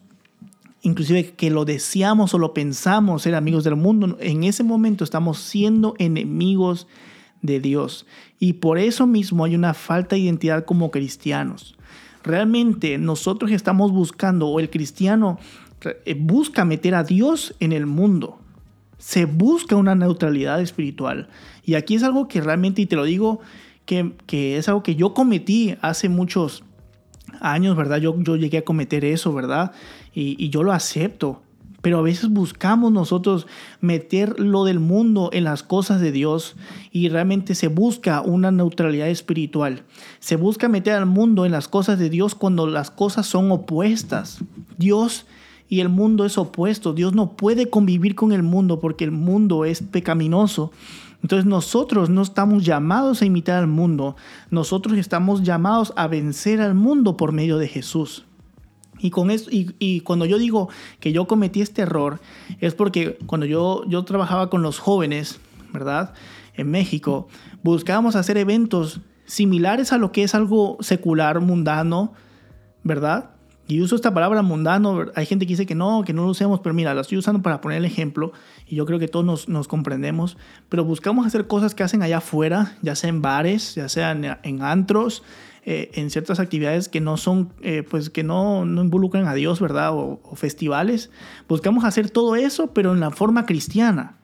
inclusive 0.82 1.32
que 1.32 1.48
lo 1.48 1.64
deseamos 1.64 2.34
o 2.34 2.38
lo 2.38 2.52
pensamos 2.52 3.22
ser 3.22 3.34
amigos 3.34 3.64
del 3.64 3.74
mundo, 3.74 4.18
en 4.20 4.44
ese 4.44 4.62
momento 4.64 5.02
estamos 5.02 5.38
siendo 5.38 5.94
enemigos 5.98 6.86
de 7.40 7.58
Dios. 7.58 8.04
Y 8.38 8.54
por 8.54 8.76
eso 8.76 9.06
mismo 9.06 9.46
hay 9.46 9.54
una 9.54 9.72
falta 9.72 10.14
de 10.14 10.20
identidad 10.20 10.66
como 10.66 10.90
cristianos 10.90 11.74
realmente 12.24 12.98
nosotros 12.98 13.52
estamos 13.52 13.92
buscando 13.92 14.48
o 14.48 14.58
el 14.58 14.70
cristiano 14.70 15.38
eh, 16.04 16.16
busca 16.18 16.64
meter 16.64 16.94
a 16.94 17.04
Dios 17.04 17.54
en 17.60 17.72
el 17.72 17.86
mundo. 17.86 18.38
Se 18.98 19.26
busca 19.26 19.76
una 19.76 19.94
neutralidad 19.94 20.60
espiritual. 20.60 21.28
Y 21.64 21.74
aquí 21.74 21.94
es 21.94 22.02
algo 22.02 22.26
que 22.26 22.40
realmente, 22.40 22.82
y 22.82 22.86
te 22.86 22.96
lo 22.96 23.04
digo, 23.04 23.40
que, 23.84 24.56
es 24.56 24.68
algo 24.68 24.82
que 24.82 24.96
yo 24.96 25.12
cometí 25.12 25.76
hace 25.82 26.08
muchos 26.08 26.64
años, 27.40 27.76
¿verdad? 27.76 27.98
Yo, 27.98 28.16
yo 28.18 28.36
llegué 28.36 28.58
a 28.58 28.64
cometer 28.64 29.04
eso, 29.04 29.32
¿verdad? 29.34 29.72
Y, 30.14 30.42
y 30.42 30.48
yo 30.48 30.62
lo 30.62 30.72
acepto. 30.72 31.42
Pero 31.84 31.98
a 31.98 32.02
veces 32.02 32.30
buscamos 32.30 32.92
nosotros 32.92 33.46
meter 33.82 34.40
lo 34.40 34.64
del 34.64 34.80
mundo 34.80 35.28
en 35.34 35.44
las 35.44 35.62
cosas 35.62 36.00
de 36.00 36.12
Dios 36.12 36.56
y 36.92 37.10
realmente 37.10 37.54
se 37.54 37.68
busca 37.68 38.22
una 38.22 38.50
neutralidad 38.50 39.10
espiritual. 39.10 39.82
Se 40.18 40.36
busca 40.36 40.70
meter 40.70 40.94
al 40.94 41.04
mundo 41.04 41.44
en 41.44 41.52
las 41.52 41.68
cosas 41.68 41.98
de 41.98 42.08
Dios 42.08 42.34
cuando 42.34 42.66
las 42.66 42.90
cosas 42.90 43.26
son 43.26 43.52
opuestas. 43.52 44.38
Dios 44.78 45.26
y 45.68 45.80
el 45.80 45.90
mundo 45.90 46.24
es 46.24 46.38
opuesto. 46.38 46.94
Dios 46.94 47.12
no 47.12 47.32
puede 47.36 47.68
convivir 47.68 48.14
con 48.14 48.32
el 48.32 48.42
mundo 48.42 48.80
porque 48.80 49.04
el 49.04 49.10
mundo 49.10 49.66
es 49.66 49.82
pecaminoso. 49.82 50.72
Entonces 51.20 51.44
nosotros 51.44 52.08
no 52.08 52.22
estamos 52.22 52.64
llamados 52.64 53.20
a 53.20 53.26
imitar 53.26 53.56
al 53.56 53.66
mundo, 53.66 54.16
nosotros 54.50 54.96
estamos 54.96 55.42
llamados 55.42 55.92
a 55.96 56.06
vencer 56.06 56.62
al 56.62 56.74
mundo 56.74 57.18
por 57.18 57.32
medio 57.32 57.58
de 57.58 57.68
Jesús. 57.68 58.24
Y, 59.04 59.10
con 59.10 59.30
eso, 59.30 59.50
y, 59.50 60.00
cuando 60.00 60.24
yo 60.24 60.38
digo 60.38 60.70
que 60.98 61.12
yo 61.12 61.26
cometí 61.26 61.60
este 61.60 61.82
error, 61.82 62.20
es 62.58 62.74
porque 62.74 63.18
cuando 63.26 63.44
yo, 63.44 63.84
yo 63.86 64.02
trabajaba 64.06 64.48
con 64.48 64.62
los 64.62 64.78
jóvenes, 64.78 65.40
¿verdad? 65.74 66.14
En 66.54 66.70
México, 66.70 67.28
buscábamos 67.62 68.16
hacer 68.16 68.38
eventos 68.38 69.02
similares 69.26 69.92
a 69.92 69.98
lo 69.98 70.10
que 70.10 70.22
es 70.22 70.34
algo 70.34 70.78
secular, 70.80 71.40
mundano, 71.40 72.14
¿verdad? 72.82 73.32
Y 73.68 73.82
uso 73.82 73.94
esta 73.94 74.14
palabra 74.14 74.40
mundano, 74.40 75.04
hay 75.14 75.26
gente 75.26 75.44
que 75.44 75.52
dice 75.52 75.66
que 75.66 75.74
no, 75.74 76.02
que 76.02 76.14
no 76.14 76.22
lo 76.22 76.30
usemos, 76.30 76.60
pero 76.60 76.74
mira, 76.74 76.94
la 76.94 77.02
estoy 77.02 77.18
usando 77.18 77.42
para 77.42 77.60
poner 77.60 77.76
el 77.76 77.84
ejemplo 77.84 78.32
y 78.66 78.74
yo 78.74 78.86
creo 78.86 78.98
que 78.98 79.08
todos 79.08 79.26
nos, 79.26 79.50
nos 79.50 79.68
comprendemos, 79.68 80.38
pero 80.70 80.82
buscamos 80.82 81.26
hacer 81.26 81.46
cosas 81.46 81.74
que 81.74 81.82
hacen 81.82 82.02
allá 82.02 82.18
afuera, 82.18 82.78
ya 82.80 82.94
sea 82.94 83.10
en 83.10 83.20
bares, 83.20 83.74
ya 83.74 83.90
sea 83.90 84.12
en 84.12 84.62
antros, 84.62 85.22
eh, 85.66 85.90
en 85.94 86.10
ciertas 86.10 86.40
actividades 86.40 86.90
que 86.90 87.00
no 87.00 87.16
son, 87.16 87.50
eh, 87.62 87.82
pues 87.88 88.10
que 88.10 88.22
no, 88.22 88.66
no, 88.66 88.82
involucran 88.82 89.26
a 89.26 89.32
Dios, 89.32 89.60
¿verdad? 89.60 89.92
O, 89.94 90.20
festivales. 90.34 91.10
Buscamos 91.48 91.84
hacer 91.84 92.10
todo 92.10 92.36
eso, 92.36 92.68
pero 92.74 92.92
en 92.92 93.00
la 93.00 93.10
forma 93.10 93.46
cristiana. 93.46 94.16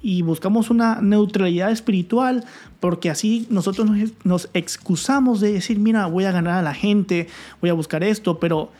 Y 0.00 0.22
buscamos 0.22 0.70
una 0.70 1.02
neutralidad 1.02 1.70
espiritual 1.70 2.46
porque 2.80 3.10
así 3.10 3.46
nosotros 3.50 3.90
nos, 3.90 4.12
nos 4.24 4.48
excusamos 4.54 5.40
de 5.40 5.52
decir, 5.52 5.78
mira, 5.78 6.06
voy 6.06 6.24
a 6.24 6.32
ganar 6.32 6.58
a 6.58 6.62
la 6.62 6.72
gente, 6.72 7.28
voy 7.60 7.68
a 7.68 7.74
buscar 7.74 8.02
esto, 8.02 8.38
pero 8.38 8.70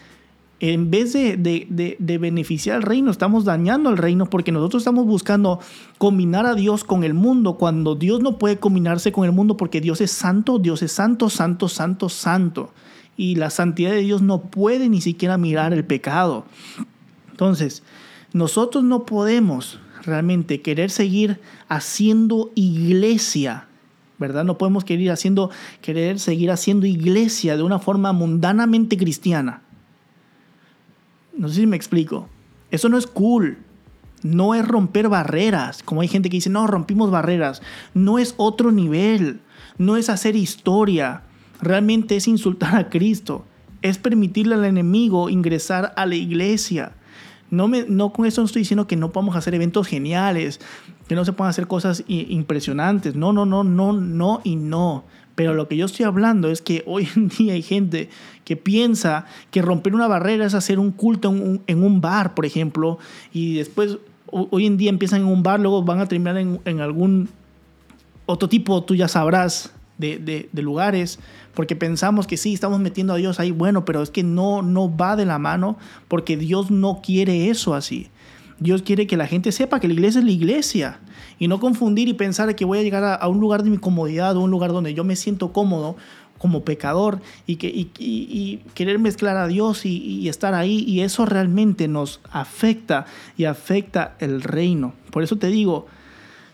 en 0.60 0.90
vez 0.90 1.12
de, 1.12 1.96
beneficiar 1.98 2.76
al 2.76 2.82
reino, 2.82 3.10
estamos 3.10 3.44
dañando 3.44 3.90
al 3.90 3.98
reino 3.98 4.26
porque 4.26 4.52
nosotros 4.52 4.82
estamos 4.82 5.04
buscando 5.04 5.60
combinar 5.98 6.46
a 6.46 6.54
Dios 6.54 6.82
con 6.84 7.04
el 7.04 7.12
mundo 7.12 7.56
cuando 7.58 7.94
Dios 7.94 8.20
no 8.20 8.38
puede 8.38 8.58
combinarse 8.58 9.12
con 9.12 9.26
el 9.26 9.32
mundo 9.32 9.56
porque 9.56 9.80
Dios 9.80 10.00
es 10.00 10.10
santo, 10.10 10.58
Dios 10.58 10.82
es 10.82 10.92
santo, 10.92 11.28
santo, 11.28 11.68
santo, 11.68 12.08
santo. 12.08 12.72
Y 13.18 13.36
la 13.36 13.50
santidad 13.50 13.90
de 13.90 14.00
Dios 14.00 14.22
no 14.22 14.42
puede 14.42 14.88
ni 14.88 15.00
siquiera 15.00 15.36
mirar 15.38 15.72
el 15.72 15.84
pecado. 15.84 16.44
Entonces, 17.30 17.82
nosotros 18.32 18.82
no 18.84 19.04
podemos 19.04 19.78
realmente 20.04 20.62
querer 20.62 20.90
seguir 20.90 21.40
haciendo 21.68 22.50
iglesia 22.54 23.68
¿verdad? 24.18 24.44
No 24.44 24.56
podemos 24.58 24.84
querer, 24.84 25.10
haciendo, 25.10 25.50
querer 25.82 26.18
seguir 26.18 26.50
haciendo 26.50 26.86
iglesia 26.86 27.56
de 27.56 27.62
una 27.62 27.78
forma 27.78 28.12
mundanamente 28.12 28.96
cristiana. 28.96 29.62
No 31.36 31.48
sé 31.48 31.56
si 31.56 31.66
me 31.66 31.76
explico. 31.76 32.28
Eso 32.70 32.88
no 32.88 32.98
es 32.98 33.06
cool. 33.06 33.58
No 34.22 34.54
es 34.54 34.66
romper 34.66 35.08
barreras. 35.08 35.82
Como 35.82 36.00
hay 36.00 36.08
gente 36.08 36.30
que 36.30 36.38
dice, 36.38 36.50
no, 36.50 36.66
rompimos 36.66 37.10
barreras. 37.10 37.62
No 37.94 38.18
es 38.18 38.34
otro 38.36 38.72
nivel. 38.72 39.40
No 39.78 39.96
es 39.96 40.08
hacer 40.08 40.36
historia. 40.36 41.22
Realmente 41.60 42.16
es 42.16 42.26
insultar 42.26 42.76
a 42.76 42.88
Cristo. 42.88 43.44
Es 43.82 43.98
permitirle 43.98 44.54
al 44.54 44.64
enemigo 44.64 45.28
ingresar 45.28 45.92
a 45.96 46.06
la 46.06 46.16
iglesia. 46.16 46.92
No, 47.50 47.68
me, 47.68 47.84
no 47.88 48.12
con 48.12 48.26
eso 48.26 48.40
no 48.40 48.46
estoy 48.46 48.62
diciendo 48.62 48.86
que 48.86 48.96
no 48.96 49.12
podamos 49.12 49.36
hacer 49.36 49.54
eventos 49.54 49.86
geniales, 49.86 50.60
que 51.06 51.14
no 51.14 51.24
se 51.24 51.32
puedan 51.32 51.50
hacer 51.50 51.68
cosas 51.68 52.02
impresionantes. 52.08 53.14
No, 53.14 53.32
no, 53.32 53.46
no, 53.46 53.62
no, 53.62 53.92
no 53.92 54.40
y 54.42 54.56
no. 54.56 55.04
Pero 55.36 55.54
lo 55.54 55.68
que 55.68 55.76
yo 55.76 55.86
estoy 55.86 56.06
hablando 56.06 56.50
es 56.50 56.62
que 56.62 56.82
hoy 56.86 57.06
en 57.14 57.28
día 57.38 57.52
hay 57.52 57.62
gente 57.62 58.08
que 58.44 58.56
piensa 58.56 59.26
que 59.52 59.62
romper 59.62 59.94
una 59.94 60.08
barrera 60.08 60.46
es 60.46 60.54
hacer 60.54 60.80
un 60.80 60.90
culto 60.90 61.28
en 61.28 61.82
un, 61.82 62.00
bar, 62.00 62.34
por 62.34 62.44
ejemplo, 62.44 62.98
y 63.32 63.54
después 63.54 63.98
hoy 64.28 64.66
en 64.66 64.76
día 64.76 64.90
empiezan 64.90 65.20
en 65.20 65.28
un 65.28 65.42
bar, 65.42 65.60
luego 65.60 65.82
van 65.82 66.00
a 66.00 66.08
terminar 66.08 66.36
en, 66.38 66.80
algún 66.80 67.28
otro 68.24 68.48
tipo, 68.48 68.82
tú 68.82 68.96
ya 68.96 69.06
sabrás, 69.06 69.72
de, 69.98 70.48
de, 70.52 70.62
lugares, 70.62 71.18
porque 71.54 71.74
pensamos 71.74 72.26
que 72.26 72.36
sí, 72.36 72.52
estamos 72.52 72.80
metiendo 72.80 73.14
a 73.14 73.16
Dios 73.16 73.40
ahí, 73.40 73.50
bueno, 73.50 73.86
pero 73.86 74.02
es 74.02 74.10
que 74.10 74.22
no, 74.22 74.60
no 74.60 74.94
va 74.94 75.16
de 75.16 75.24
la 75.24 75.38
mano, 75.38 75.78
porque 76.06 76.36
Dios 76.36 76.70
no 76.70 77.00
quiere 77.02 77.48
eso 77.48 77.74
así. 77.74 78.10
Dios 78.58 78.82
quiere 78.82 79.06
que 79.06 79.16
la 79.16 79.26
gente 79.26 79.52
sepa 79.52 79.80
que 79.80 79.88
la 79.88 79.94
iglesia 79.94 80.20
es 80.20 80.24
la 80.24 80.30
iglesia 80.30 81.00
y 81.38 81.48
no 81.48 81.60
confundir 81.60 82.08
y 82.08 82.14
pensar 82.14 82.54
que 82.56 82.64
voy 82.64 82.78
a 82.78 82.82
llegar 82.82 83.18
a, 83.20 83.28
un 83.28 83.38
lugar 83.38 83.62
de 83.62 83.70
mi 83.70 83.78
comodidad 83.78 84.36
o 84.36 84.40
un 84.40 84.50
lugar 84.50 84.72
donde 84.72 84.94
yo 84.94 85.04
me 85.04 85.16
siento 85.16 85.52
cómodo 85.52 85.96
como 86.38 86.64
pecador 86.64 87.20
y, 87.46 87.56
que, 87.56 88.60
querer 88.74 88.98
mezclar 88.98 89.36
a 89.36 89.46
Dios 89.46 89.84
y, 89.84 90.28
estar 90.28 90.54
ahí 90.54 90.84
y 90.86 91.00
eso 91.00 91.26
realmente 91.26 91.88
nos 91.88 92.20
afecta 92.30 93.06
y 93.36 93.44
afecta 93.44 94.16
el 94.20 94.42
reino. 94.42 94.94
Por 95.10 95.22
eso 95.22 95.36
te 95.36 95.48
digo, 95.48 95.86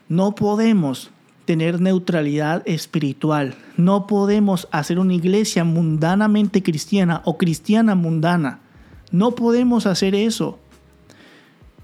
no 0.08 0.34
podemos 0.34 1.10
tener 1.44 1.80
neutralidad 1.80 2.62
espiritual, 2.66 3.54
no 3.76 4.06
podemos 4.06 4.68
hacer 4.70 4.98
una 4.98 5.14
iglesia 5.14 5.64
mundanamente 5.64 6.62
cristiana 6.62 7.22
o 7.24 7.36
cristiana 7.36 7.94
mundana, 7.94 8.60
no 9.10 9.34
podemos 9.34 9.86
hacer 9.86 10.14
eso. 10.14 10.58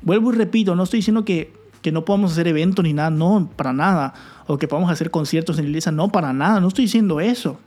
Vuelvo 0.08 0.32
y 0.32 0.36
repito, 0.36 0.74
no 0.74 0.84
estoy 0.84 1.00
diciendo 1.00 1.26
que, 1.26 1.52
que 1.82 1.92
no 1.92 2.06
podamos 2.06 2.32
hacer 2.32 2.48
eventos 2.48 2.82
ni 2.82 2.94
nada, 2.94 3.10
no, 3.10 3.50
para 3.56 3.74
nada. 3.74 4.14
O 4.46 4.56
que 4.56 4.66
podamos 4.66 4.90
hacer 4.90 5.10
conciertos 5.10 5.58
en 5.58 5.64
la 5.66 5.68
iglesia, 5.68 5.92
no, 5.92 6.10
para 6.10 6.32
nada, 6.32 6.60
no 6.60 6.68
estoy 6.68 6.86
diciendo 6.86 7.20
eso. 7.20 7.60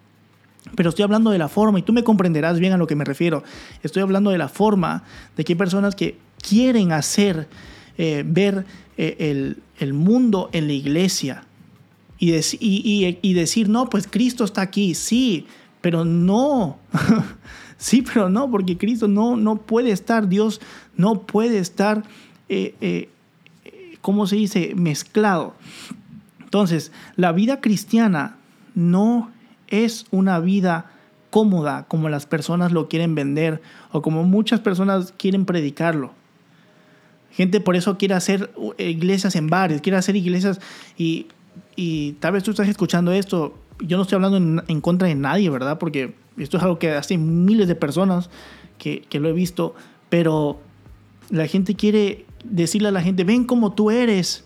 Pero 0.76 0.90
estoy 0.90 1.04
hablando 1.04 1.30
de 1.30 1.38
la 1.38 1.50
forma 1.50 1.78
y 1.78 1.84
tú 1.84 1.94
me 1.94 2.04
comprenderás 2.04 2.60
bien 2.60 2.74
a 2.74 2.78
lo 2.78 2.88
que 2.88 2.96
me 2.96 3.06
refiero. 3.06 3.44
Estoy 3.84 4.02
hablando 4.02 4.32
de 4.32 4.40
la 4.40 4.50
forma 4.50 5.04
de 5.38 5.44
que 5.44 5.54
hay 5.54 5.56
personas 5.56 5.94
que 5.94 6.18
quieren 6.42 6.94
hacer, 6.94 7.48
eh, 8.00 8.24
ver 8.26 8.66
eh, 8.98 9.18
el, 9.20 9.62
el, 9.78 9.94
mundo 9.94 10.50
en 10.52 10.66
la 10.66 10.74
iglesia 10.74 11.44
y, 12.18 12.34
y, 12.34 12.40
y, 12.60 13.20
y, 13.22 13.34
decir, 13.36 13.70
no, 13.70 13.88
pues 13.88 14.08
Cristo 14.08 14.46
está 14.46 14.62
aquí, 14.62 14.96
sí, 14.96 15.46
pero 15.80 16.06
no. 16.06 16.80
sí, 17.78 18.02
pero 18.02 18.32
no, 18.32 18.50
porque 18.50 18.80
Cristo 18.80 19.08
no, 19.08 19.38
no 19.38 19.58
puede 19.58 19.92
estar, 19.92 20.28
Dios 20.28 20.60
no 20.98 21.22
puede 21.22 21.60
estar, 21.60 22.02
eh, 22.54 22.76
eh, 22.82 23.10
¿cómo 24.02 24.28
se 24.28 24.36
dice?, 24.36 24.74
mezclado. 24.76 25.56
Entonces, 26.42 26.92
la 27.16 27.32
vida 27.32 27.62
cristiana 27.62 28.36
no 28.76 29.32
es 29.70 30.06
una 30.12 30.38
vida 30.42 30.92
cómoda 31.30 31.86
como 31.88 32.10
las 32.10 32.26
personas 32.26 32.74
lo 32.74 32.90
quieren 32.90 33.16
vender 33.16 33.62
o 33.94 34.02
como 34.02 34.26
muchas 34.26 34.60
personas 34.60 35.14
quieren 35.18 35.46
predicarlo. 35.46 36.12
Gente 37.32 37.62
por 37.62 37.78
eso 37.78 37.98
quiere 37.98 38.16
hacer 38.16 38.52
iglesias 38.78 39.38
en 39.38 39.48
bares, 39.48 39.80
quiere 39.80 39.98
hacer 39.98 40.18
iglesias 40.18 40.60
y, 40.98 41.28
y 41.78 42.14
tal 42.20 42.34
vez 42.34 42.44
tú 42.44 42.52
estás 42.52 42.68
escuchando 42.68 43.14
esto. 43.14 43.58
Yo 43.80 43.96
no 43.96 44.04
estoy 44.04 44.18
hablando 44.18 44.36
en, 44.36 44.62
en, 44.68 44.82
contra 44.82 45.08
de 45.08 45.16
nadie, 45.16 45.50
¿verdad? 45.50 45.80
Porque 45.80 46.16
esto 46.38 46.58
es 46.58 46.64
algo 46.64 46.80
que 46.80 46.92
hace 46.92 47.18
miles 47.18 47.70
de 47.70 47.76
personas 47.76 48.30
que, 48.78 49.04
que 49.04 49.22
lo 49.22 49.30
he 49.30 49.34
visto, 49.34 49.74
pero 50.10 50.60
la 51.32 51.48
gente 51.48 51.76
quiere 51.76 52.26
decirle 52.44 52.90
a 52.90 52.92
la 52.92 53.02
gente, 53.02 53.24
ven 53.24 53.46
como 53.46 53.74
tú 53.74 53.92
eres. 53.92 54.46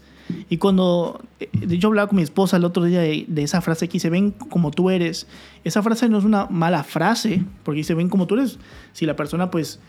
Y 0.50 0.58
cuando 0.58 1.22
yo 1.52 1.90
hablaba 1.90 2.08
con 2.08 2.18
mi 2.18 2.24
esposa 2.24 2.58
el 2.58 2.66
otro 2.66 2.84
día 2.84 3.02
de, 3.02 3.26
esa 3.38 3.62
frase 3.62 3.88
que 3.88 3.94
dice, 3.94 4.10
ven 4.10 4.32
como 4.32 4.72
tú 4.72 4.90
eres, 4.90 5.28
esa 5.64 5.84
frase 5.84 6.10
no 6.10 6.18
es 6.18 6.24
una 6.24 6.48
mala 6.48 6.84
frase, 6.84 7.44
porque 7.64 7.80
dice, 7.80 7.94
ven 7.94 8.10
como 8.10 8.26
tú 8.26 8.36
eres. 8.36 8.58
Si 8.94 9.06
la 9.06 9.16
persona 9.16 9.52
pues 9.52 9.80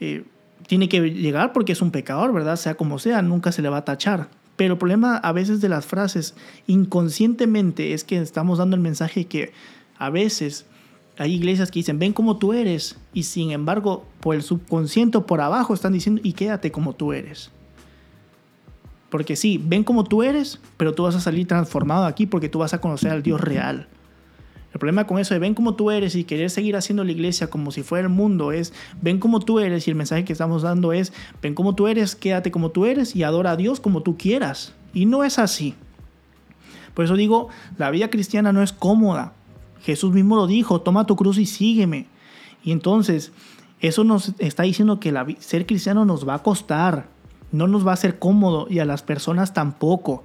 eh, 0.00 0.24
tiene 0.66 0.88
que 0.88 1.00
llegar 1.10 1.52
porque 1.52 1.72
es 1.72 1.82
un 1.82 1.90
pecador, 1.90 2.32
¿verdad? 2.32 2.56
Sea 2.56 2.76
como 2.76 2.98
sea, 2.98 3.20
nunca 3.22 3.52
se 3.52 3.62
le 3.62 3.68
va 3.68 3.78
a 3.78 3.84
tachar. 3.84 4.28
Pero 4.56 4.74
el 4.74 4.78
problema 4.78 5.16
a 5.16 5.32
veces 5.32 5.60
de 5.60 5.68
las 5.68 5.84
frases 5.84 6.34
inconscientemente 6.66 7.92
es 7.92 8.04
que 8.04 8.16
estamos 8.18 8.58
dando 8.58 8.76
el 8.76 8.82
mensaje 8.82 9.26
que 9.26 9.52
a 9.98 10.10
veces 10.10 10.66
hay 11.18 11.34
iglesias 11.34 11.70
que 11.70 11.80
dicen, 11.80 11.98
ven 11.98 12.12
como 12.12 12.38
tú 12.38 12.52
eres, 12.52 12.96
y 13.12 13.24
sin 13.24 13.52
embargo, 13.52 14.04
por 14.20 14.34
el 14.34 14.42
subconsciente 14.42 15.20
por 15.20 15.40
abajo 15.40 15.74
están 15.74 15.92
diciendo, 15.92 16.20
y 16.24 16.32
quédate 16.32 16.72
como 16.72 16.94
tú 16.94 17.12
eres. 17.12 17.50
Porque 19.10 19.36
sí, 19.36 19.62
ven 19.64 19.84
como 19.84 20.02
tú 20.02 20.24
eres, 20.24 20.58
pero 20.76 20.92
tú 20.92 21.04
vas 21.04 21.14
a 21.14 21.20
salir 21.20 21.46
transformado 21.46 22.04
aquí 22.04 22.26
porque 22.26 22.48
tú 22.48 22.58
vas 22.58 22.74
a 22.74 22.80
conocer 22.80 23.12
al 23.12 23.22
Dios 23.22 23.40
real. 23.40 23.86
El 24.72 24.80
problema 24.80 25.06
con 25.06 25.20
eso 25.20 25.34
de 25.34 25.38
ven 25.38 25.54
como 25.54 25.76
tú 25.76 25.92
eres 25.92 26.16
y 26.16 26.24
querer 26.24 26.50
seguir 26.50 26.74
haciendo 26.74 27.04
la 27.04 27.12
iglesia 27.12 27.46
como 27.46 27.70
si 27.70 27.84
fuera 27.84 28.08
el 28.08 28.12
mundo 28.12 28.50
es 28.50 28.72
ven 29.00 29.20
como 29.20 29.38
tú 29.38 29.60
eres 29.60 29.86
y 29.86 29.92
el 29.92 29.96
mensaje 29.96 30.24
que 30.24 30.32
estamos 30.32 30.62
dando 30.62 30.92
es 30.92 31.12
ven 31.40 31.54
como 31.54 31.76
tú 31.76 31.86
eres, 31.86 32.16
quédate 32.16 32.50
como 32.50 32.70
tú 32.70 32.86
eres 32.86 33.14
y 33.14 33.22
adora 33.22 33.52
a 33.52 33.56
Dios 33.56 33.78
como 33.78 34.02
tú 34.02 34.18
quieras. 34.18 34.74
Y 34.92 35.06
no 35.06 35.22
es 35.22 35.38
así. 35.38 35.76
Por 36.92 37.04
eso 37.04 37.14
digo, 37.14 37.50
la 37.78 37.92
vida 37.92 38.10
cristiana 38.10 38.52
no 38.52 38.64
es 38.64 38.72
cómoda. 38.72 39.34
Jesús 39.84 40.12
mismo 40.12 40.36
lo 40.36 40.46
dijo, 40.46 40.80
toma 40.80 41.06
tu 41.06 41.14
cruz 41.14 41.38
y 41.38 41.46
sígueme. 41.46 42.06
Y 42.64 42.72
entonces, 42.72 43.32
eso 43.80 44.02
nos 44.02 44.32
está 44.38 44.62
diciendo 44.62 44.98
que 44.98 45.12
la, 45.12 45.26
ser 45.38 45.66
cristiano 45.66 46.06
nos 46.06 46.26
va 46.26 46.34
a 46.34 46.42
costar, 46.42 47.08
no 47.52 47.68
nos 47.68 47.86
va 47.86 47.92
a 47.92 47.96
ser 47.96 48.18
cómodo 48.18 48.66
y 48.70 48.78
a 48.78 48.86
las 48.86 49.02
personas 49.02 49.52
tampoco. 49.52 50.24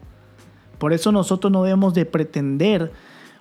Por 0.77 0.93
eso 0.93 1.11
nosotros 1.11 1.51
no 1.51 1.63
debemos 1.63 1.93
de 1.93 2.05
pretender 2.05 2.93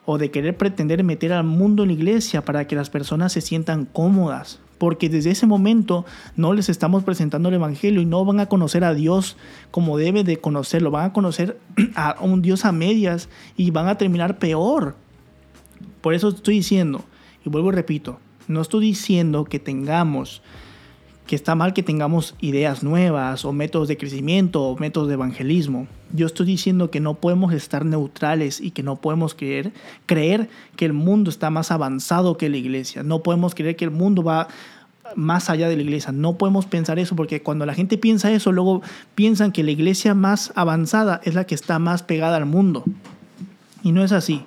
o 0.06 0.18
de 0.18 0.30
querer 0.30 0.56
pretender 0.56 1.04
meter 1.04 1.32
al 1.32 1.44
mundo 1.44 1.84
en 1.84 1.90
la 1.90 1.94
iglesia 1.94 2.44
para 2.44 2.66
que 2.66 2.74
las 2.74 2.90
personas 2.90 3.32
se 3.32 3.40
sientan 3.40 3.84
cómodas. 3.84 4.58
Porque 4.78 5.08
desde 5.08 5.30
ese 5.30 5.46
momento 5.46 6.04
no 6.34 6.52
les 6.52 6.68
estamos 6.68 7.04
presentando 7.04 7.48
el 7.48 7.56
Evangelio 7.56 8.00
y 8.00 8.06
no 8.06 8.24
van 8.24 8.40
a 8.40 8.46
conocer 8.46 8.84
a 8.84 8.94
Dios 8.94 9.36
como 9.70 9.98
debe 9.98 10.24
de 10.24 10.38
conocerlo. 10.38 10.90
Van 10.90 11.06
a 11.06 11.12
conocer 11.12 11.60
a 11.94 12.16
un 12.20 12.42
Dios 12.42 12.64
a 12.64 12.72
medias 12.72 13.28
y 13.56 13.70
van 13.70 13.86
a 13.86 13.98
terminar 13.98 14.38
peor. 14.38 14.96
Por 16.00 16.14
eso 16.14 16.28
estoy 16.28 16.56
diciendo, 16.56 17.04
y 17.44 17.50
vuelvo 17.50 17.70
y 17.70 17.74
repito, 17.74 18.18
no 18.46 18.60
estoy 18.60 18.86
diciendo 18.86 19.44
que 19.44 19.58
tengamos, 19.58 20.42
que 21.26 21.36
está 21.36 21.54
mal 21.54 21.74
que 21.74 21.82
tengamos 21.82 22.34
ideas 22.40 22.82
nuevas 22.82 23.44
o 23.44 23.52
métodos 23.52 23.88
de 23.88 23.98
crecimiento 23.98 24.62
o 24.62 24.76
métodos 24.78 25.08
de 25.08 25.14
evangelismo. 25.14 25.86
Yo 26.12 26.26
estoy 26.26 26.46
diciendo 26.46 26.90
que 26.90 27.00
no 27.00 27.14
podemos 27.14 27.52
estar 27.52 27.84
neutrales 27.84 28.60
y 28.60 28.70
que 28.70 28.82
no 28.82 28.96
podemos 28.96 29.34
creer, 29.34 29.72
creer 30.06 30.48
que 30.76 30.86
el 30.86 30.94
mundo 30.94 31.28
está 31.28 31.50
más 31.50 31.70
avanzado 31.70 32.38
que 32.38 32.48
la 32.48 32.56
iglesia. 32.56 33.02
No 33.02 33.22
podemos 33.22 33.54
creer 33.54 33.76
que 33.76 33.84
el 33.84 33.90
mundo 33.90 34.22
va 34.22 34.48
más 35.14 35.50
allá 35.50 35.68
de 35.68 35.76
la 35.76 35.82
iglesia. 35.82 36.12
No 36.12 36.38
podemos 36.38 36.66
pensar 36.66 36.98
eso 36.98 37.16
porque 37.16 37.42
cuando 37.42 37.66
la 37.66 37.74
gente 37.74 37.98
piensa 37.98 38.32
eso, 38.32 38.52
luego 38.52 38.82
piensan 39.14 39.52
que 39.52 39.62
la 39.62 39.70
iglesia 39.70 40.14
más 40.14 40.52
avanzada 40.54 41.20
es 41.24 41.34
la 41.34 41.44
que 41.44 41.54
está 41.54 41.78
más 41.78 42.02
pegada 42.02 42.36
al 42.36 42.46
mundo. 42.46 42.84
Y 43.82 43.92
no 43.92 44.02
es 44.02 44.12
así. 44.12 44.44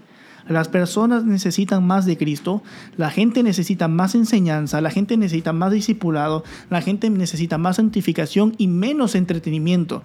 Las 0.48 0.67
personas 0.67 1.24
necesitan 1.24 1.86
más 1.86 2.05
de 2.05 2.17
Cristo, 2.17 2.62
la 2.98 3.10
gente 3.10 3.43
necesita 3.43 3.88
más 3.88 4.15
enseñanza, 4.15 4.81
la 4.81 4.89
gente 4.89 5.17
necesita 5.17 5.53
más 5.53 5.71
discipulado, 5.71 6.43
la 6.69 6.81
gente 6.81 7.10
necesita 7.10 7.57
más 7.57 7.77
santificación 7.77 8.55
y 8.57 8.67
menos 8.67 9.15
entretenimiento. 9.15 10.03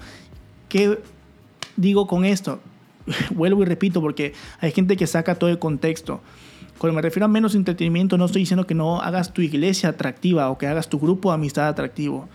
¿Qué 0.68 1.00
digo 1.76 2.06
con 2.06 2.24
esto? 2.24 2.60
Vuelvo 3.34 3.62
y 3.62 3.66
repito 3.66 4.00
porque 4.00 4.34
hay 4.60 4.72
gente 4.72 4.96
que 4.96 5.06
saca 5.06 5.36
todo 5.36 5.50
el 5.50 5.58
contexto. 5.58 6.20
Cuando 6.78 6.96
me 6.96 7.02
refiero 7.02 7.24
a 7.24 7.28
menos 7.28 7.54
entretenimiento, 7.54 8.18
no 8.18 8.26
estoy 8.26 8.42
diciendo 8.42 8.66
que 8.66 8.74
no 8.74 9.00
hagas 9.00 9.32
tu 9.32 9.40
iglesia 9.40 9.90
atractiva 9.90 10.50
o 10.50 10.58
que 10.58 10.66
hagas 10.66 10.88
tu 10.88 10.98
grupo 10.98 11.30
de 11.30 11.36
amistad 11.36 11.68
atractivo. 11.68 12.28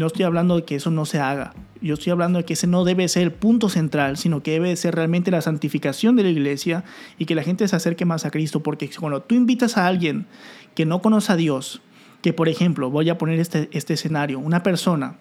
No 0.00 0.06
estoy 0.06 0.24
hablando 0.24 0.56
de 0.56 0.64
que 0.64 0.76
eso 0.76 0.90
no 0.90 1.04
se 1.04 1.20
haga. 1.20 1.52
Yo 1.82 1.92
estoy 1.92 2.10
hablando 2.10 2.38
de 2.38 2.46
que 2.46 2.54
ese 2.54 2.66
no 2.66 2.84
debe 2.84 3.06
ser 3.06 3.22
el 3.22 3.32
punto 3.32 3.68
central, 3.68 4.16
sino 4.16 4.42
que 4.42 4.52
debe 4.52 4.74
ser 4.76 4.94
realmente 4.94 5.30
la 5.30 5.42
santificación 5.42 6.16
de 6.16 6.22
la 6.22 6.30
iglesia 6.30 6.84
y 7.18 7.26
que 7.26 7.34
la 7.34 7.42
gente 7.42 7.68
se 7.68 7.76
acerque 7.76 8.06
más 8.06 8.24
a 8.24 8.30
Cristo. 8.30 8.62
Porque 8.62 8.88
cuando 8.98 9.20
tú 9.20 9.34
invitas 9.34 9.76
a 9.76 9.86
alguien 9.86 10.24
que 10.74 10.86
no 10.86 11.02
conoce 11.02 11.34
a 11.34 11.36
Dios, 11.36 11.82
que 12.22 12.32
por 12.32 12.48
ejemplo, 12.48 12.88
voy 12.88 13.10
a 13.10 13.18
poner 13.18 13.38
este, 13.40 13.68
este 13.72 13.92
escenario, 13.92 14.38
una 14.38 14.62
persona 14.62 15.16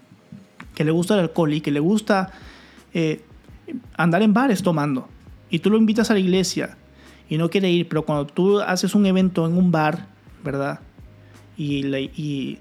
que 0.76 0.86
le 0.86 0.92
gusta 0.92 1.16
el 1.16 1.20
alcohol 1.20 1.54
y 1.54 1.60
que 1.60 1.72
le 1.72 1.82
gusta 1.82 2.32
eh, 2.94 3.22
andar 3.98 4.22
en 4.22 4.34
bares 4.34 4.64
tomando, 4.64 5.10
y 5.50 5.60
tú 5.60 5.72
lo 5.72 5.78
invitas 5.78 6.10
a 6.10 6.14
la 6.14 6.22
iglesia 6.22 6.78
y 7.28 7.38
no 7.38 7.50
quiere 7.50 7.70
ir, 7.70 7.90
pero 7.90 8.06
cuando 8.06 8.28
tú 8.28 8.62
haces 8.62 8.96
un 8.96 9.06
evento 9.06 9.46
en 9.46 9.58
un 9.58 9.74
bar, 9.74 10.08
¿verdad? 10.42 10.80
Y, 11.58 11.86
y 12.16 12.60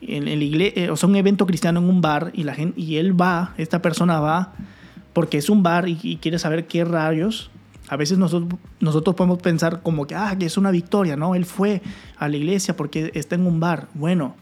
en 0.00 0.28
el 0.28 0.42
iglesia, 0.42 0.84
eh, 0.84 0.90
o 0.90 0.96
sea, 0.96 1.08
un 1.08 1.16
evento 1.16 1.46
cristiano 1.46 1.80
en 1.80 1.88
un 1.88 2.00
bar 2.00 2.30
y, 2.34 2.44
la 2.44 2.54
gente, 2.54 2.80
y 2.80 2.96
él 2.96 3.18
va, 3.18 3.54
esta 3.58 3.82
persona 3.82 4.20
va, 4.20 4.52
porque 5.12 5.38
es 5.38 5.48
un 5.48 5.62
bar 5.62 5.88
y, 5.88 6.18
quiere 6.20 6.38
saber 6.38 6.66
qué 6.66 6.84
rayos. 6.84 7.50
A 7.88 7.96
veces 7.96 8.18
nosotros, 8.18 8.58
nosotros 8.80 9.14
podemos 9.14 9.38
pensar 9.38 9.82
como 9.82 10.06
que, 10.06 10.14
ah, 10.14 10.36
que 10.38 10.46
es 10.46 10.56
una 10.56 10.70
victoria, 10.70 11.16
¿no? 11.16 11.34
Él 11.34 11.44
fue 11.44 11.82
a 12.18 12.28
la 12.28 12.36
iglesia 12.36 12.76
porque 12.76 13.12
está 13.14 13.36
en 13.36 13.46
un 13.46 13.60
bar. 13.60 13.88
Bueno, 13.94 14.34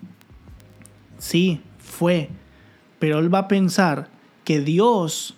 sí, 1.19 1.61
fue. 1.79 2.31
Pero 2.99 3.19
él 3.19 3.33
va 3.33 3.41
a 3.41 3.49
pensar 3.49 4.09
que 4.45 4.61
Dios, 4.61 5.37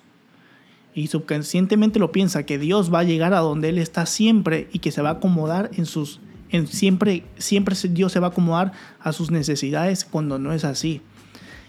y 0.95 1.09
subconscientemente 1.09 1.99
lo 1.99 2.13
piensa, 2.13 2.47
que 2.47 2.59
Dios 2.59 2.93
va 2.95 3.01
a 3.01 3.05
llegar 3.05 3.35
a 3.35 3.41
donde 3.41 3.71
él 3.71 3.79
está 3.79 4.07
siempre 4.07 4.69
y 4.73 4.79
que 4.79 4.93
se 4.93 5.03
va 5.03 5.11
a 5.11 5.13
acomodar 5.15 5.71
en 5.75 5.85
sus 5.85 6.21
siempre, 6.67 7.25
siempre 7.39 7.77
Dios 7.91 8.13
se 8.13 8.21
va 8.21 8.29
a 8.29 8.31
acomodar 8.31 8.73
a 9.01 9.13
sus 9.13 9.31
necesidades 9.31 10.05
cuando 10.05 10.39
no 10.39 10.53
es 10.53 10.65
así. 10.65 11.03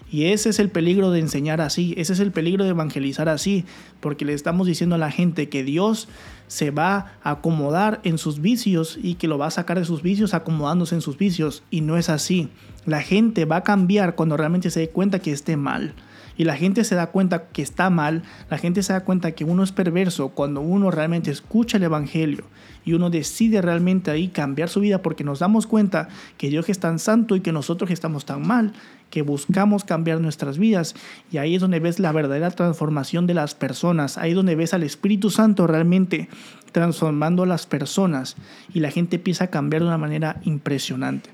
Y 0.10 0.26
ese 0.26 0.50
es 0.50 0.60
el 0.60 0.70
peligro 0.70 1.12
de 1.12 1.20
enseñar 1.20 1.60
así, 1.60 1.94
ese 1.98 2.14
es 2.14 2.22
el 2.22 2.32
peligro 2.32 2.64
de 2.64 2.70
evangelizar 2.70 3.28
así, 3.28 3.66
porque 4.00 4.24
le 4.24 4.34
estamos 4.34 4.66
diciendo 4.66 4.96
a 4.96 5.00
la 5.00 5.12
gente 5.12 5.50
que 5.50 5.64
Dios 5.64 6.08
se 6.48 6.72
va 6.72 7.18
a 7.24 7.32
acomodar 7.32 8.00
en 8.04 8.18
sus 8.18 8.40
vicios 8.40 8.98
y 9.02 9.16
que 9.16 9.28
lo 9.28 9.38
va 9.38 9.48
a 9.48 9.52
sacar 9.52 9.78
de 9.78 9.86
sus 9.86 10.02
vicios 10.02 10.34
acomodándose 10.34 10.96
en 10.96 11.02
sus 11.02 11.18
vicios. 11.18 11.64
Y 11.70 11.82
no 11.82 11.98
es 11.98 12.10
así. 12.10 12.50
La 12.86 13.02
gente 13.02 13.44
va 13.44 13.58
a 13.58 13.64
cambiar 13.64 14.16
cuando 14.16 14.38
realmente 14.38 14.72
se 14.72 14.80
dé 14.80 14.90
cuenta 14.90 15.20
que 15.20 15.34
esté 15.34 15.58
mal 15.58 15.94
y 16.38 16.44
la 16.44 16.56
gente 16.56 16.84
se 16.84 16.96
da 16.96 17.08
cuenta 17.08 17.48
que 17.48 17.62
está 17.62 17.90
mal, 17.90 18.24
la 18.50 18.58
gente 18.58 18.84
se 18.84 18.94
da 18.94 19.02
cuenta 19.02 19.32
que 19.32 19.44
uno 19.44 19.64
es 19.64 19.72
perverso 19.72 20.30
cuando 20.30 20.62
uno 20.62 20.92
realmente 20.92 21.32
escucha 21.32 21.78
el 21.78 21.84
Evangelio 21.84 22.46
y 22.86 22.94
uno 22.94 23.10
decide 23.10 23.62
realmente 23.62 24.12
ahí 24.12 24.30
cambiar 24.30 24.70
su 24.70 24.80
vida 24.80 25.02
porque 25.02 25.24
nos 25.24 25.40
damos 25.40 25.68
cuenta 25.68 26.08
que 26.38 26.50
Dios 26.50 26.70
es 26.70 26.80
tan 26.80 27.00
santo 27.00 27.36
y 27.36 27.42
que 27.42 27.52
nosotros 27.52 27.92
estamos 27.92 28.26
tan 28.26 28.46
mal, 28.46 28.74
que 29.10 29.24
buscamos 29.24 29.84
cambiar 29.84 30.22
nuestras 30.22 30.58
vidas 30.58 30.96
y 31.32 31.38
ahí 31.38 31.56
es 31.56 31.62
donde 31.62 31.80
ves 31.80 32.00
la 32.00 32.12
verdadera 32.12 32.52
transformación 32.52 33.26
de 33.26 33.34
las 33.34 33.56
personas, 33.56 34.18
ahí 34.18 34.32
es 34.32 34.36
donde 34.36 34.56
ves 34.56 34.74
al 34.74 34.84
Espíritu 34.84 35.30
Santo 35.30 35.66
realmente 35.66 36.30
transformando 36.72 37.44
a 37.44 37.48
las 37.48 37.66
personas 37.66 38.36
y 38.74 38.80
la 38.82 38.92
gente 38.92 39.16
empieza 39.16 39.46
a 39.46 39.48
cambiar 39.48 39.82
de 39.82 39.88
una 39.88 39.98
manera 39.98 40.40
impresionante. 40.44 41.30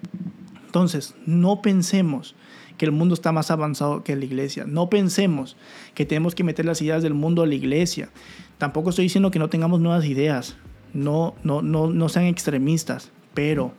Entonces, 0.65 1.13
no 1.25 1.61
pensemos 1.61 2.35
que 2.77 2.85
el 2.85 2.91
mundo 2.91 3.13
está 3.13 3.31
más 3.31 3.51
avanzado 3.51 4.03
que 4.03 4.15
la 4.15 4.25
iglesia. 4.25 4.65
No 4.67 4.89
pensemos 4.89 5.55
que 5.93 6.05
tenemos 6.05 6.35
que 6.35 6.43
meter 6.43 6.65
las 6.65 6.81
ideas 6.81 7.03
del 7.03 7.13
mundo 7.13 7.43
a 7.43 7.47
la 7.47 7.55
iglesia. 7.55 8.09
Tampoco 8.57 8.89
estoy 8.89 9.05
diciendo 9.05 9.31
que 9.31 9.39
no 9.39 9.49
tengamos 9.49 9.79
nuevas 9.79 10.05
ideas. 10.05 10.55
No, 10.93 11.35
no, 11.43 11.61
no, 11.61 11.87
no 11.89 12.09
sean 12.09 12.25
extremistas, 12.25 13.11
pero 13.33 13.73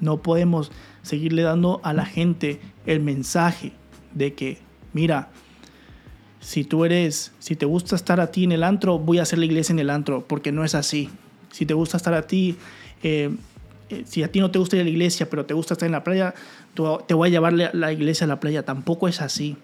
no 0.00 0.22
podemos 0.22 0.70
seguirle 1.02 1.42
dando 1.42 1.80
a 1.82 1.92
la 1.92 2.04
gente 2.04 2.60
el 2.86 3.00
mensaje 3.00 3.72
de 4.14 4.34
que, 4.34 4.58
mira, 4.92 5.30
si 6.40 6.64
tú 6.64 6.84
eres, 6.84 7.32
si 7.38 7.56
te 7.56 7.66
gusta 7.66 7.96
estar 7.96 8.20
a 8.20 8.30
ti 8.30 8.44
en 8.44 8.52
el 8.52 8.64
antro, 8.64 8.98
voy 8.98 9.18
a 9.18 9.22
hacer 9.22 9.38
la 9.38 9.44
iglesia 9.44 9.72
en 9.72 9.78
el 9.78 9.90
antro, 9.90 10.26
porque 10.26 10.52
no 10.52 10.64
es 10.64 10.74
así. 10.74 11.10
Si 11.50 11.66
te 11.66 11.74
gusta 11.74 11.96
estar 11.96 12.14
a 12.14 12.26
ti 12.26 12.56
eh, 13.02 13.34
eh, 13.90 14.04
si 14.06 14.22
a 14.22 14.32
ti 14.32 14.40
no 14.40 14.50
te 14.50 14.58
gusta 14.58 14.76
ir 14.76 14.82
a 14.82 14.84
la 14.84 14.90
iglesia, 14.90 15.28
pero 15.28 15.44
te 15.44 15.54
gusta 15.54 15.74
estar 15.74 15.86
en 15.86 15.92
la 15.92 16.04
playa, 16.04 16.34
te 17.06 17.14
voy 17.14 17.28
a 17.28 17.30
llevar 17.30 17.52
la 17.52 17.92
iglesia 17.92 18.24
a 18.24 18.28
la 18.28 18.40
playa. 18.40 18.64
Tampoco 18.64 19.08
es 19.08 19.20
así. 19.20 19.56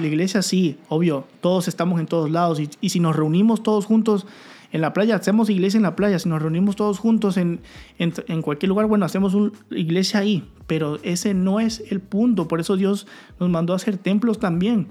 La 0.00 0.06
iglesia 0.06 0.42
sí, 0.42 0.78
obvio, 0.88 1.24
todos 1.40 1.66
estamos 1.66 2.00
en 2.00 2.06
todos 2.06 2.30
lados. 2.30 2.60
Y, 2.60 2.88
si 2.88 3.00
nos 3.00 3.16
reunimos 3.16 3.62
todos 3.62 3.86
juntos 3.86 4.26
en 4.72 4.82
la 4.82 4.92
playa, 4.92 5.16
hacemos 5.16 5.50
iglesia 5.50 5.78
en 5.78 5.82
la 5.82 5.96
playa. 5.96 6.18
Si 6.18 6.28
nos 6.28 6.40
reunimos 6.40 6.76
todos 6.76 6.98
juntos 6.98 7.36
en, 7.36 7.60
en, 7.98 8.42
cualquier 8.42 8.68
lugar, 8.68 8.86
bueno, 8.86 9.04
hacemos 9.04 9.34
una 9.34 9.52
iglesia 9.70 10.20
ahí. 10.20 10.48
Pero 10.66 10.98
ese 11.02 11.34
no 11.34 11.60
es 11.60 11.82
el 11.90 12.00
punto. 12.00 12.46
Por 12.46 12.60
eso 12.60 12.76
Dios 12.76 13.06
nos 13.40 13.48
mandó 13.48 13.72
a 13.72 13.76
hacer 13.76 13.96
templos 13.96 14.38
también. 14.38 14.86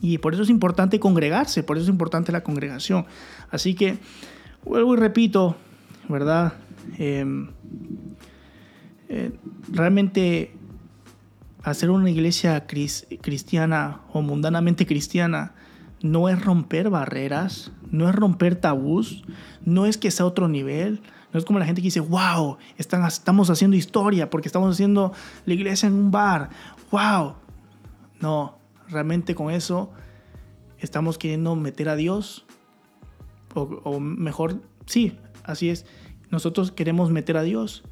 Y 0.00 0.18
por 0.18 0.34
eso 0.34 0.42
es 0.42 0.50
importante 0.50 1.00
congregarse, 1.00 1.62
por 1.62 1.76
eso 1.76 1.84
es 1.84 1.90
importante 1.90 2.30
la 2.30 2.42
congregación. 2.42 3.06
Así 3.50 3.74
que, 3.74 3.98
vuelvo 4.64 4.94
y 4.94 4.96
repito, 4.96 5.56
¿verdad? 6.08 6.52
Em, 6.98 7.48
eh, 9.08 9.32
realmente 9.70 10.52
hacer 11.62 11.90
una 11.90 12.10
iglesia 12.10 12.66
cristiana 12.66 14.00
o 14.12 14.22
mundanamente 14.22 14.86
cristiana 14.86 15.54
no 16.02 16.28
es 16.28 16.42
romper 16.44 16.90
barreras, 16.90 17.72
no 17.90 18.08
es 18.08 18.14
romper 18.14 18.56
tabús, 18.56 19.24
no 19.64 19.86
es 19.86 19.98
que 19.98 20.10
sea 20.10 20.26
otro 20.26 20.48
nivel, 20.48 21.00
no 21.32 21.38
es 21.38 21.44
como 21.44 21.58
la 21.58 21.64
gente 21.64 21.80
que 21.80 21.86
dice, 21.86 22.00
wow, 22.00 22.58
estamos 22.76 23.50
haciendo 23.50 23.76
historia 23.76 24.30
porque 24.30 24.48
estamos 24.48 24.74
haciendo 24.74 25.12
la 25.44 25.54
iglesia 25.54 25.88
en 25.88 25.94
un 25.94 26.10
bar, 26.10 26.50
wow. 26.90 27.34
No, 28.20 28.58
realmente 28.88 29.34
con 29.34 29.50
eso 29.50 29.90
estamos 30.78 31.18
queriendo 31.18 31.56
meter 31.56 31.88
a 31.88 31.96
Dios, 31.96 32.46
o 33.54 33.98
mejor, 33.98 34.60
sí, 34.86 35.16
así 35.44 35.70
es, 35.70 35.86
nosotros 36.30 36.70
queremos 36.70 37.10
meter 37.10 37.36
a 37.36 37.42
Dios 37.42 37.82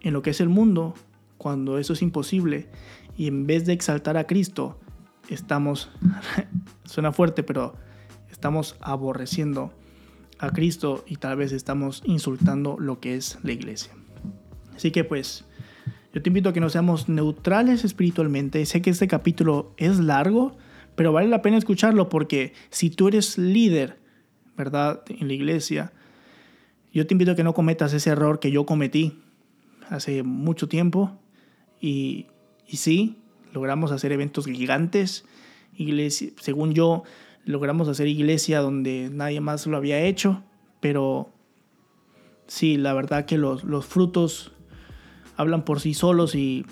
en 0.00 0.12
lo 0.12 0.22
que 0.22 0.30
es 0.30 0.40
el 0.40 0.48
mundo 0.48 0.94
cuando 1.38 1.78
eso 1.78 1.94
es 1.94 2.02
imposible 2.02 2.68
y 3.16 3.26
en 3.26 3.46
vez 3.46 3.66
de 3.66 3.72
exaltar 3.72 4.16
a 4.16 4.26
Cristo, 4.26 4.78
estamos, 5.28 5.90
suena 6.84 7.12
fuerte, 7.12 7.42
pero 7.42 7.74
estamos 8.30 8.76
aborreciendo 8.80 9.72
a 10.38 10.50
Cristo 10.50 11.04
y 11.06 11.16
tal 11.16 11.36
vez 11.36 11.52
estamos 11.52 12.02
insultando 12.04 12.76
lo 12.78 13.00
que 13.00 13.16
es 13.16 13.38
la 13.42 13.52
iglesia. 13.52 13.92
Así 14.74 14.90
que 14.90 15.04
pues, 15.04 15.44
yo 16.14 16.22
te 16.22 16.30
invito 16.30 16.48
a 16.48 16.52
que 16.52 16.60
no 16.60 16.70
seamos 16.70 17.08
neutrales 17.08 17.84
espiritualmente. 17.84 18.64
Sé 18.64 18.80
que 18.80 18.90
este 18.90 19.06
capítulo 19.06 19.74
es 19.76 19.98
largo, 19.98 20.56
pero 20.94 21.12
vale 21.12 21.28
la 21.28 21.42
pena 21.42 21.58
escucharlo 21.58 22.08
porque 22.08 22.54
si 22.70 22.90
tú 22.90 23.08
eres 23.08 23.38
líder, 23.38 23.98
¿verdad? 24.56 25.02
En 25.08 25.28
la 25.28 25.34
iglesia, 25.34 25.92
yo 26.92 27.06
te 27.06 27.14
invito 27.14 27.32
a 27.32 27.34
que 27.36 27.44
no 27.44 27.54
cometas 27.54 27.92
ese 27.92 28.10
error 28.10 28.40
que 28.40 28.50
yo 28.50 28.66
cometí 28.66 29.22
hace 29.90 30.22
mucho 30.22 30.68
tiempo. 30.68 31.12
Y, 31.80 32.26
y 32.66 32.78
sí, 32.78 33.18
logramos 33.52 33.92
hacer 33.92 34.12
eventos 34.12 34.46
gigantes, 34.46 35.24
iglesia, 35.76 36.30
según 36.40 36.72
yo, 36.72 37.02
logramos 37.44 37.88
hacer 37.88 38.06
iglesia 38.06 38.60
donde 38.60 39.10
nadie 39.12 39.40
más 39.40 39.66
lo 39.66 39.76
había 39.76 40.00
hecho, 40.00 40.42
pero 40.80 41.30
sí, 42.46 42.76
la 42.76 42.94
verdad 42.94 43.24
que 43.24 43.38
los, 43.38 43.64
los 43.64 43.86
frutos 43.86 44.52
hablan 45.36 45.64
por 45.64 45.80
sí 45.80 45.94
solos 45.94 46.34
y, 46.34 46.66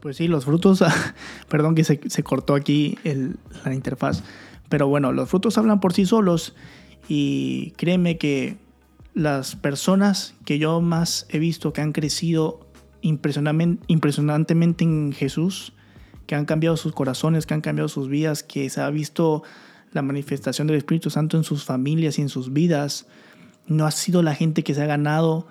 pues 0.00 0.16
sí, 0.16 0.28
los 0.28 0.44
frutos, 0.44 0.82
perdón 1.48 1.74
que 1.74 1.84
se, 1.84 2.00
se 2.08 2.22
cortó 2.22 2.54
aquí 2.54 2.98
el, 3.04 3.36
la 3.64 3.74
interfaz, 3.74 4.22
pero 4.68 4.88
bueno, 4.88 5.12
los 5.12 5.28
frutos 5.28 5.58
hablan 5.58 5.80
por 5.80 5.92
sí 5.92 6.06
solos 6.06 6.54
y 7.08 7.72
créeme 7.72 8.18
que 8.18 8.56
las 9.14 9.56
personas 9.56 10.34
que 10.44 10.58
yo 10.58 10.80
más 10.80 11.26
he 11.30 11.38
visto 11.38 11.72
que 11.72 11.80
han 11.80 11.92
crecido 11.92 12.66
impresionantemente 13.00 14.84
en 14.84 15.12
Jesús, 15.12 15.72
que 16.26 16.34
han 16.34 16.44
cambiado 16.44 16.76
sus 16.76 16.92
corazones, 16.92 17.46
que 17.46 17.54
han 17.54 17.60
cambiado 17.60 17.88
sus 17.88 18.08
vidas, 18.08 18.42
que 18.42 18.68
se 18.70 18.80
ha 18.80 18.90
visto 18.90 19.42
la 19.92 20.02
manifestación 20.02 20.66
del 20.66 20.76
Espíritu 20.76 21.10
Santo 21.10 21.36
en 21.36 21.44
sus 21.44 21.64
familias 21.64 22.18
y 22.18 22.22
en 22.22 22.28
sus 22.28 22.52
vidas, 22.52 23.06
no 23.66 23.86
ha 23.86 23.90
sido 23.90 24.22
la 24.22 24.34
gente 24.34 24.62
que 24.62 24.74
se 24.74 24.82
ha 24.82 24.86
ganado 24.86 25.46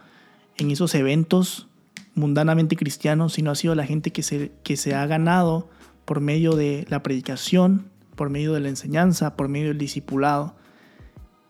en 0.57 0.71
esos 0.71 0.93
eventos 0.95 1.67
mundanamente 2.15 2.75
cristianos, 2.75 3.33
sino 3.33 3.51
ha 3.51 3.55
sido 3.55 3.75
la 3.75 3.85
gente 3.85 4.11
que 4.11 4.23
se, 4.23 4.51
que 4.63 4.75
se 4.75 4.95
ha 4.95 5.05
ganado 5.05 5.69
por 6.05 6.19
medio 6.19 6.55
de 6.55 6.85
la 6.89 7.03
predicación, 7.03 7.89
por 8.15 8.29
medio 8.29 8.53
de 8.53 8.59
la 8.59 8.69
enseñanza, 8.69 9.35
por 9.35 9.49
medio 9.49 9.69
del 9.69 9.77
discipulado. 9.77 10.55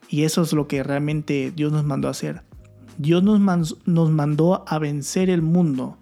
Y 0.09 0.23
eso 0.23 0.41
es 0.41 0.53
lo 0.53 0.67
que 0.67 0.83
realmente 0.83 1.51
Dios 1.55 1.71
nos 1.71 1.83
mandó 1.83 2.07
a 2.07 2.11
hacer. 2.11 2.43
Dios 2.97 3.23
nos, 3.23 3.77
nos 3.85 4.09
mandó 4.09 4.63
a 4.67 4.79
vencer 4.79 5.29
el 5.29 5.41
mundo, 5.41 5.97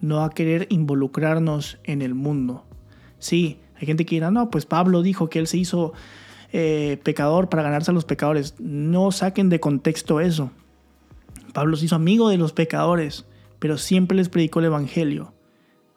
no 0.00 0.22
a 0.22 0.30
querer 0.30 0.66
involucrarnos 0.70 1.78
en 1.84 2.02
el 2.02 2.14
mundo. 2.14 2.64
Sí, 3.18 3.58
hay 3.76 3.86
gente 3.86 4.04
que 4.04 4.16
dirá, 4.16 4.30
no, 4.30 4.50
pues 4.50 4.66
Pablo 4.66 5.02
dijo 5.02 5.28
que 5.28 5.38
él 5.38 5.46
se 5.46 5.58
hizo 5.58 5.92
eh, 6.52 6.98
pecador 7.02 7.48
para 7.48 7.62
ganarse 7.62 7.90
a 7.90 7.94
los 7.94 8.04
pecadores. 8.04 8.54
No 8.58 9.10
saquen 9.12 9.48
de 9.48 9.60
contexto 9.60 10.20
eso. 10.20 10.50
Pablo 11.52 11.76
se 11.76 11.86
hizo 11.86 11.96
amigo 11.96 12.28
de 12.28 12.38
los 12.38 12.52
pecadores, 12.52 13.24
pero 13.58 13.78
siempre 13.78 14.16
les 14.16 14.28
predicó 14.28 14.60
el 14.60 14.66
Evangelio. 14.66 15.32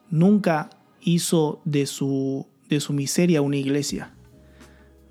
Nunca 0.10 0.70
hizo 1.02 1.62
de 1.66 1.86
su, 1.86 2.48
de 2.70 2.80
su 2.80 2.94
miseria 2.94 3.42
una 3.42 3.58
iglesia. 3.58 4.14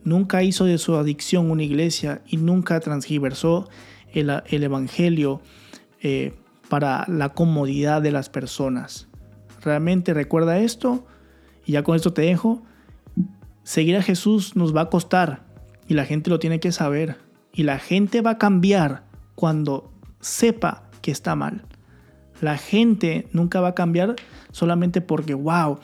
Nunca 0.04 0.42
hizo 0.42 0.64
de 0.64 0.78
su 0.78 0.96
adicción 0.96 1.50
una 1.50 1.62
iglesia 1.62 2.22
y 2.26 2.36
nunca 2.36 2.80
transgiversó 2.80 3.68
el, 4.12 4.30
Evangelio 4.62 5.40
eh, 6.00 6.34
para 6.68 7.04
la 7.08 7.30
comodidad 7.30 8.02
de 8.02 8.12
las 8.12 8.28
personas. 8.28 9.08
Realmente 9.62 10.14
recuerda 10.14 10.58
esto 10.58 11.06
y 11.66 11.72
ya 11.72 11.82
con 11.82 11.96
esto 11.96 12.12
te 12.12 12.22
dejo. 12.22 12.62
Seguir 13.62 13.96
a 13.96 14.02
Jesús 14.02 14.56
nos 14.56 14.74
va 14.74 14.82
a 14.82 14.90
costar 14.90 15.44
y 15.86 15.94
la 15.94 16.04
gente 16.04 16.30
lo 16.30 16.38
tiene 16.38 16.60
que 16.60 16.72
saber. 16.72 17.18
Y 17.52 17.64
la 17.64 17.78
gente 17.78 18.22
va 18.22 18.30
a 18.30 18.38
cambiar 18.38 19.04
cuando 19.34 19.92
sepa 20.20 20.84
que 21.02 21.10
está 21.10 21.34
mal. 21.34 21.64
La 22.40 22.56
gente 22.56 23.28
nunca 23.32 23.60
va 23.60 23.68
a 23.68 23.74
cambiar 23.74 24.16
solamente 24.52 25.00
porque, 25.00 25.34
wow, 25.34 25.78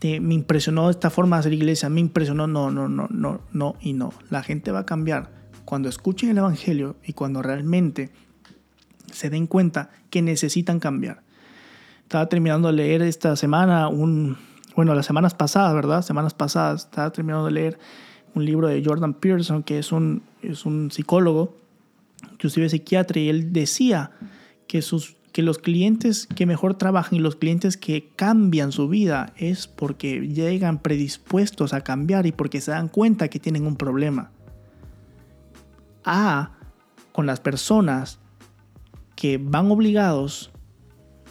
me 0.00 0.34
impresionó 0.34 0.90
esta 0.90 1.10
forma 1.10 1.36
de 1.36 1.40
hacer 1.40 1.52
iglesia, 1.52 1.88
me 1.88 2.00
impresionó, 2.00 2.46
no, 2.46 2.70
no, 2.70 2.88
no, 2.88 3.08
no, 3.10 3.40
no 3.52 3.76
y 3.80 3.92
no. 3.92 4.12
La 4.30 4.42
gente 4.42 4.70
va 4.70 4.80
a 4.80 4.86
cambiar 4.86 5.30
cuando 5.64 5.88
escuchen 5.88 6.30
el 6.30 6.38
Evangelio 6.38 6.96
y 7.04 7.12
cuando 7.12 7.42
realmente 7.42 8.10
se 9.12 9.28
den 9.28 9.46
cuenta 9.46 9.90
que 10.10 10.22
necesitan 10.22 10.80
cambiar. 10.80 11.22
Estaba 12.02 12.28
terminando 12.28 12.68
de 12.68 12.74
leer 12.74 13.02
esta 13.02 13.36
semana 13.36 13.88
un, 13.88 14.38
bueno, 14.76 14.94
las 14.94 15.04
semanas 15.04 15.34
pasadas, 15.34 15.74
¿verdad? 15.74 16.02
Semanas 16.02 16.32
pasadas, 16.32 16.84
estaba 16.84 17.10
terminando 17.10 17.44
de 17.44 17.52
leer 17.52 17.78
un 18.34 18.44
libro 18.44 18.68
de 18.68 18.82
Jordan 18.82 19.12
Pearson, 19.12 19.62
que 19.62 19.78
es 19.78 19.92
un, 19.92 20.22
es 20.40 20.64
un 20.64 20.90
psicólogo, 20.90 21.56
inclusive 22.32 22.68
psiquiatra, 22.70 23.20
y 23.20 23.28
él 23.28 23.52
decía 23.52 24.12
que, 24.66 24.80
sus, 24.80 25.17
que 25.38 25.44
los 25.44 25.58
clientes 25.58 26.26
que 26.26 26.46
mejor 26.46 26.74
trabajan 26.74 27.14
y 27.14 27.20
los 27.20 27.36
clientes 27.36 27.76
que 27.76 28.08
cambian 28.16 28.72
su 28.72 28.88
vida 28.88 29.32
es 29.36 29.68
porque 29.68 30.18
llegan 30.26 30.80
predispuestos 30.80 31.72
a 31.74 31.82
cambiar 31.82 32.26
y 32.26 32.32
porque 32.32 32.60
se 32.60 32.72
dan 32.72 32.88
cuenta 32.88 33.28
que 33.28 33.38
tienen 33.38 33.64
un 33.64 33.76
problema. 33.76 34.32
A, 36.04 36.56
con 37.12 37.26
las 37.26 37.38
personas 37.38 38.18
que 39.14 39.38
van 39.38 39.70
obligados 39.70 40.50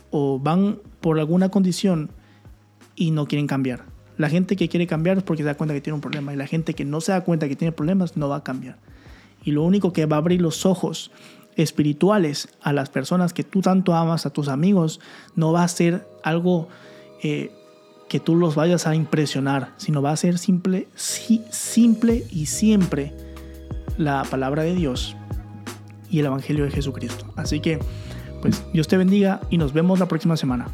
o 0.09 0.39
van 0.39 0.79
por 1.01 1.19
alguna 1.19 1.49
condición 1.49 2.09
y 2.95 3.11
no 3.11 3.27
quieren 3.27 3.47
cambiar. 3.47 3.83
La 4.17 4.29
gente 4.29 4.55
que 4.55 4.69
quiere 4.69 4.87
cambiar 4.87 5.17
es 5.17 5.23
porque 5.23 5.43
se 5.43 5.47
da 5.47 5.55
cuenta 5.55 5.73
que 5.73 5.81
tiene 5.81 5.95
un 5.95 6.01
problema 6.01 6.33
y 6.33 6.37
la 6.37 6.47
gente 6.47 6.73
que 6.75 6.85
no 6.85 7.01
se 7.01 7.11
da 7.11 7.25
cuenta 7.25 7.49
que 7.49 7.57
tiene 7.57 7.73
problemas 7.73 8.15
no 8.15 8.29
va 8.29 8.37
a 8.37 8.43
cambiar. 8.45 8.77
Y 9.43 9.51
lo 9.51 9.63
único 9.63 9.91
que 9.91 10.05
va 10.05 10.15
a 10.15 10.19
abrir 10.19 10.41
los 10.41 10.65
ojos 10.65 11.11
espirituales 11.57 12.47
a 12.61 12.71
las 12.71 12.89
personas 12.89 13.33
que 13.33 13.43
tú 13.43 13.61
tanto 13.61 13.93
amas, 13.93 14.25
a 14.25 14.29
tus 14.29 14.47
amigos, 14.47 14.99
no 15.35 15.51
va 15.51 15.63
a 15.63 15.67
ser 15.67 16.07
algo 16.23 16.69
eh, 17.21 17.51
que 18.07 18.19
tú 18.19 18.35
los 18.35 18.55
vayas 18.55 18.87
a 18.87 18.95
impresionar, 18.95 19.73
sino 19.77 20.01
va 20.01 20.11
a 20.11 20.17
ser 20.17 20.37
simple, 20.37 20.87
simple 20.95 22.23
y 22.31 22.45
siempre 22.45 23.13
la 23.97 24.23
palabra 24.23 24.63
de 24.63 24.75
Dios 24.75 25.15
y 26.09 26.19
el 26.19 26.27
Evangelio 26.27 26.63
de 26.63 26.71
Jesucristo. 26.71 27.25
Así 27.35 27.59
que, 27.59 27.79
pues 28.41 28.63
Dios 28.71 28.87
te 28.87 28.95
bendiga 28.95 29.41
y 29.49 29.57
nos 29.57 29.73
vemos 29.73 29.99
la 29.99 30.07
próxima 30.07 30.37
semana. 30.37 30.67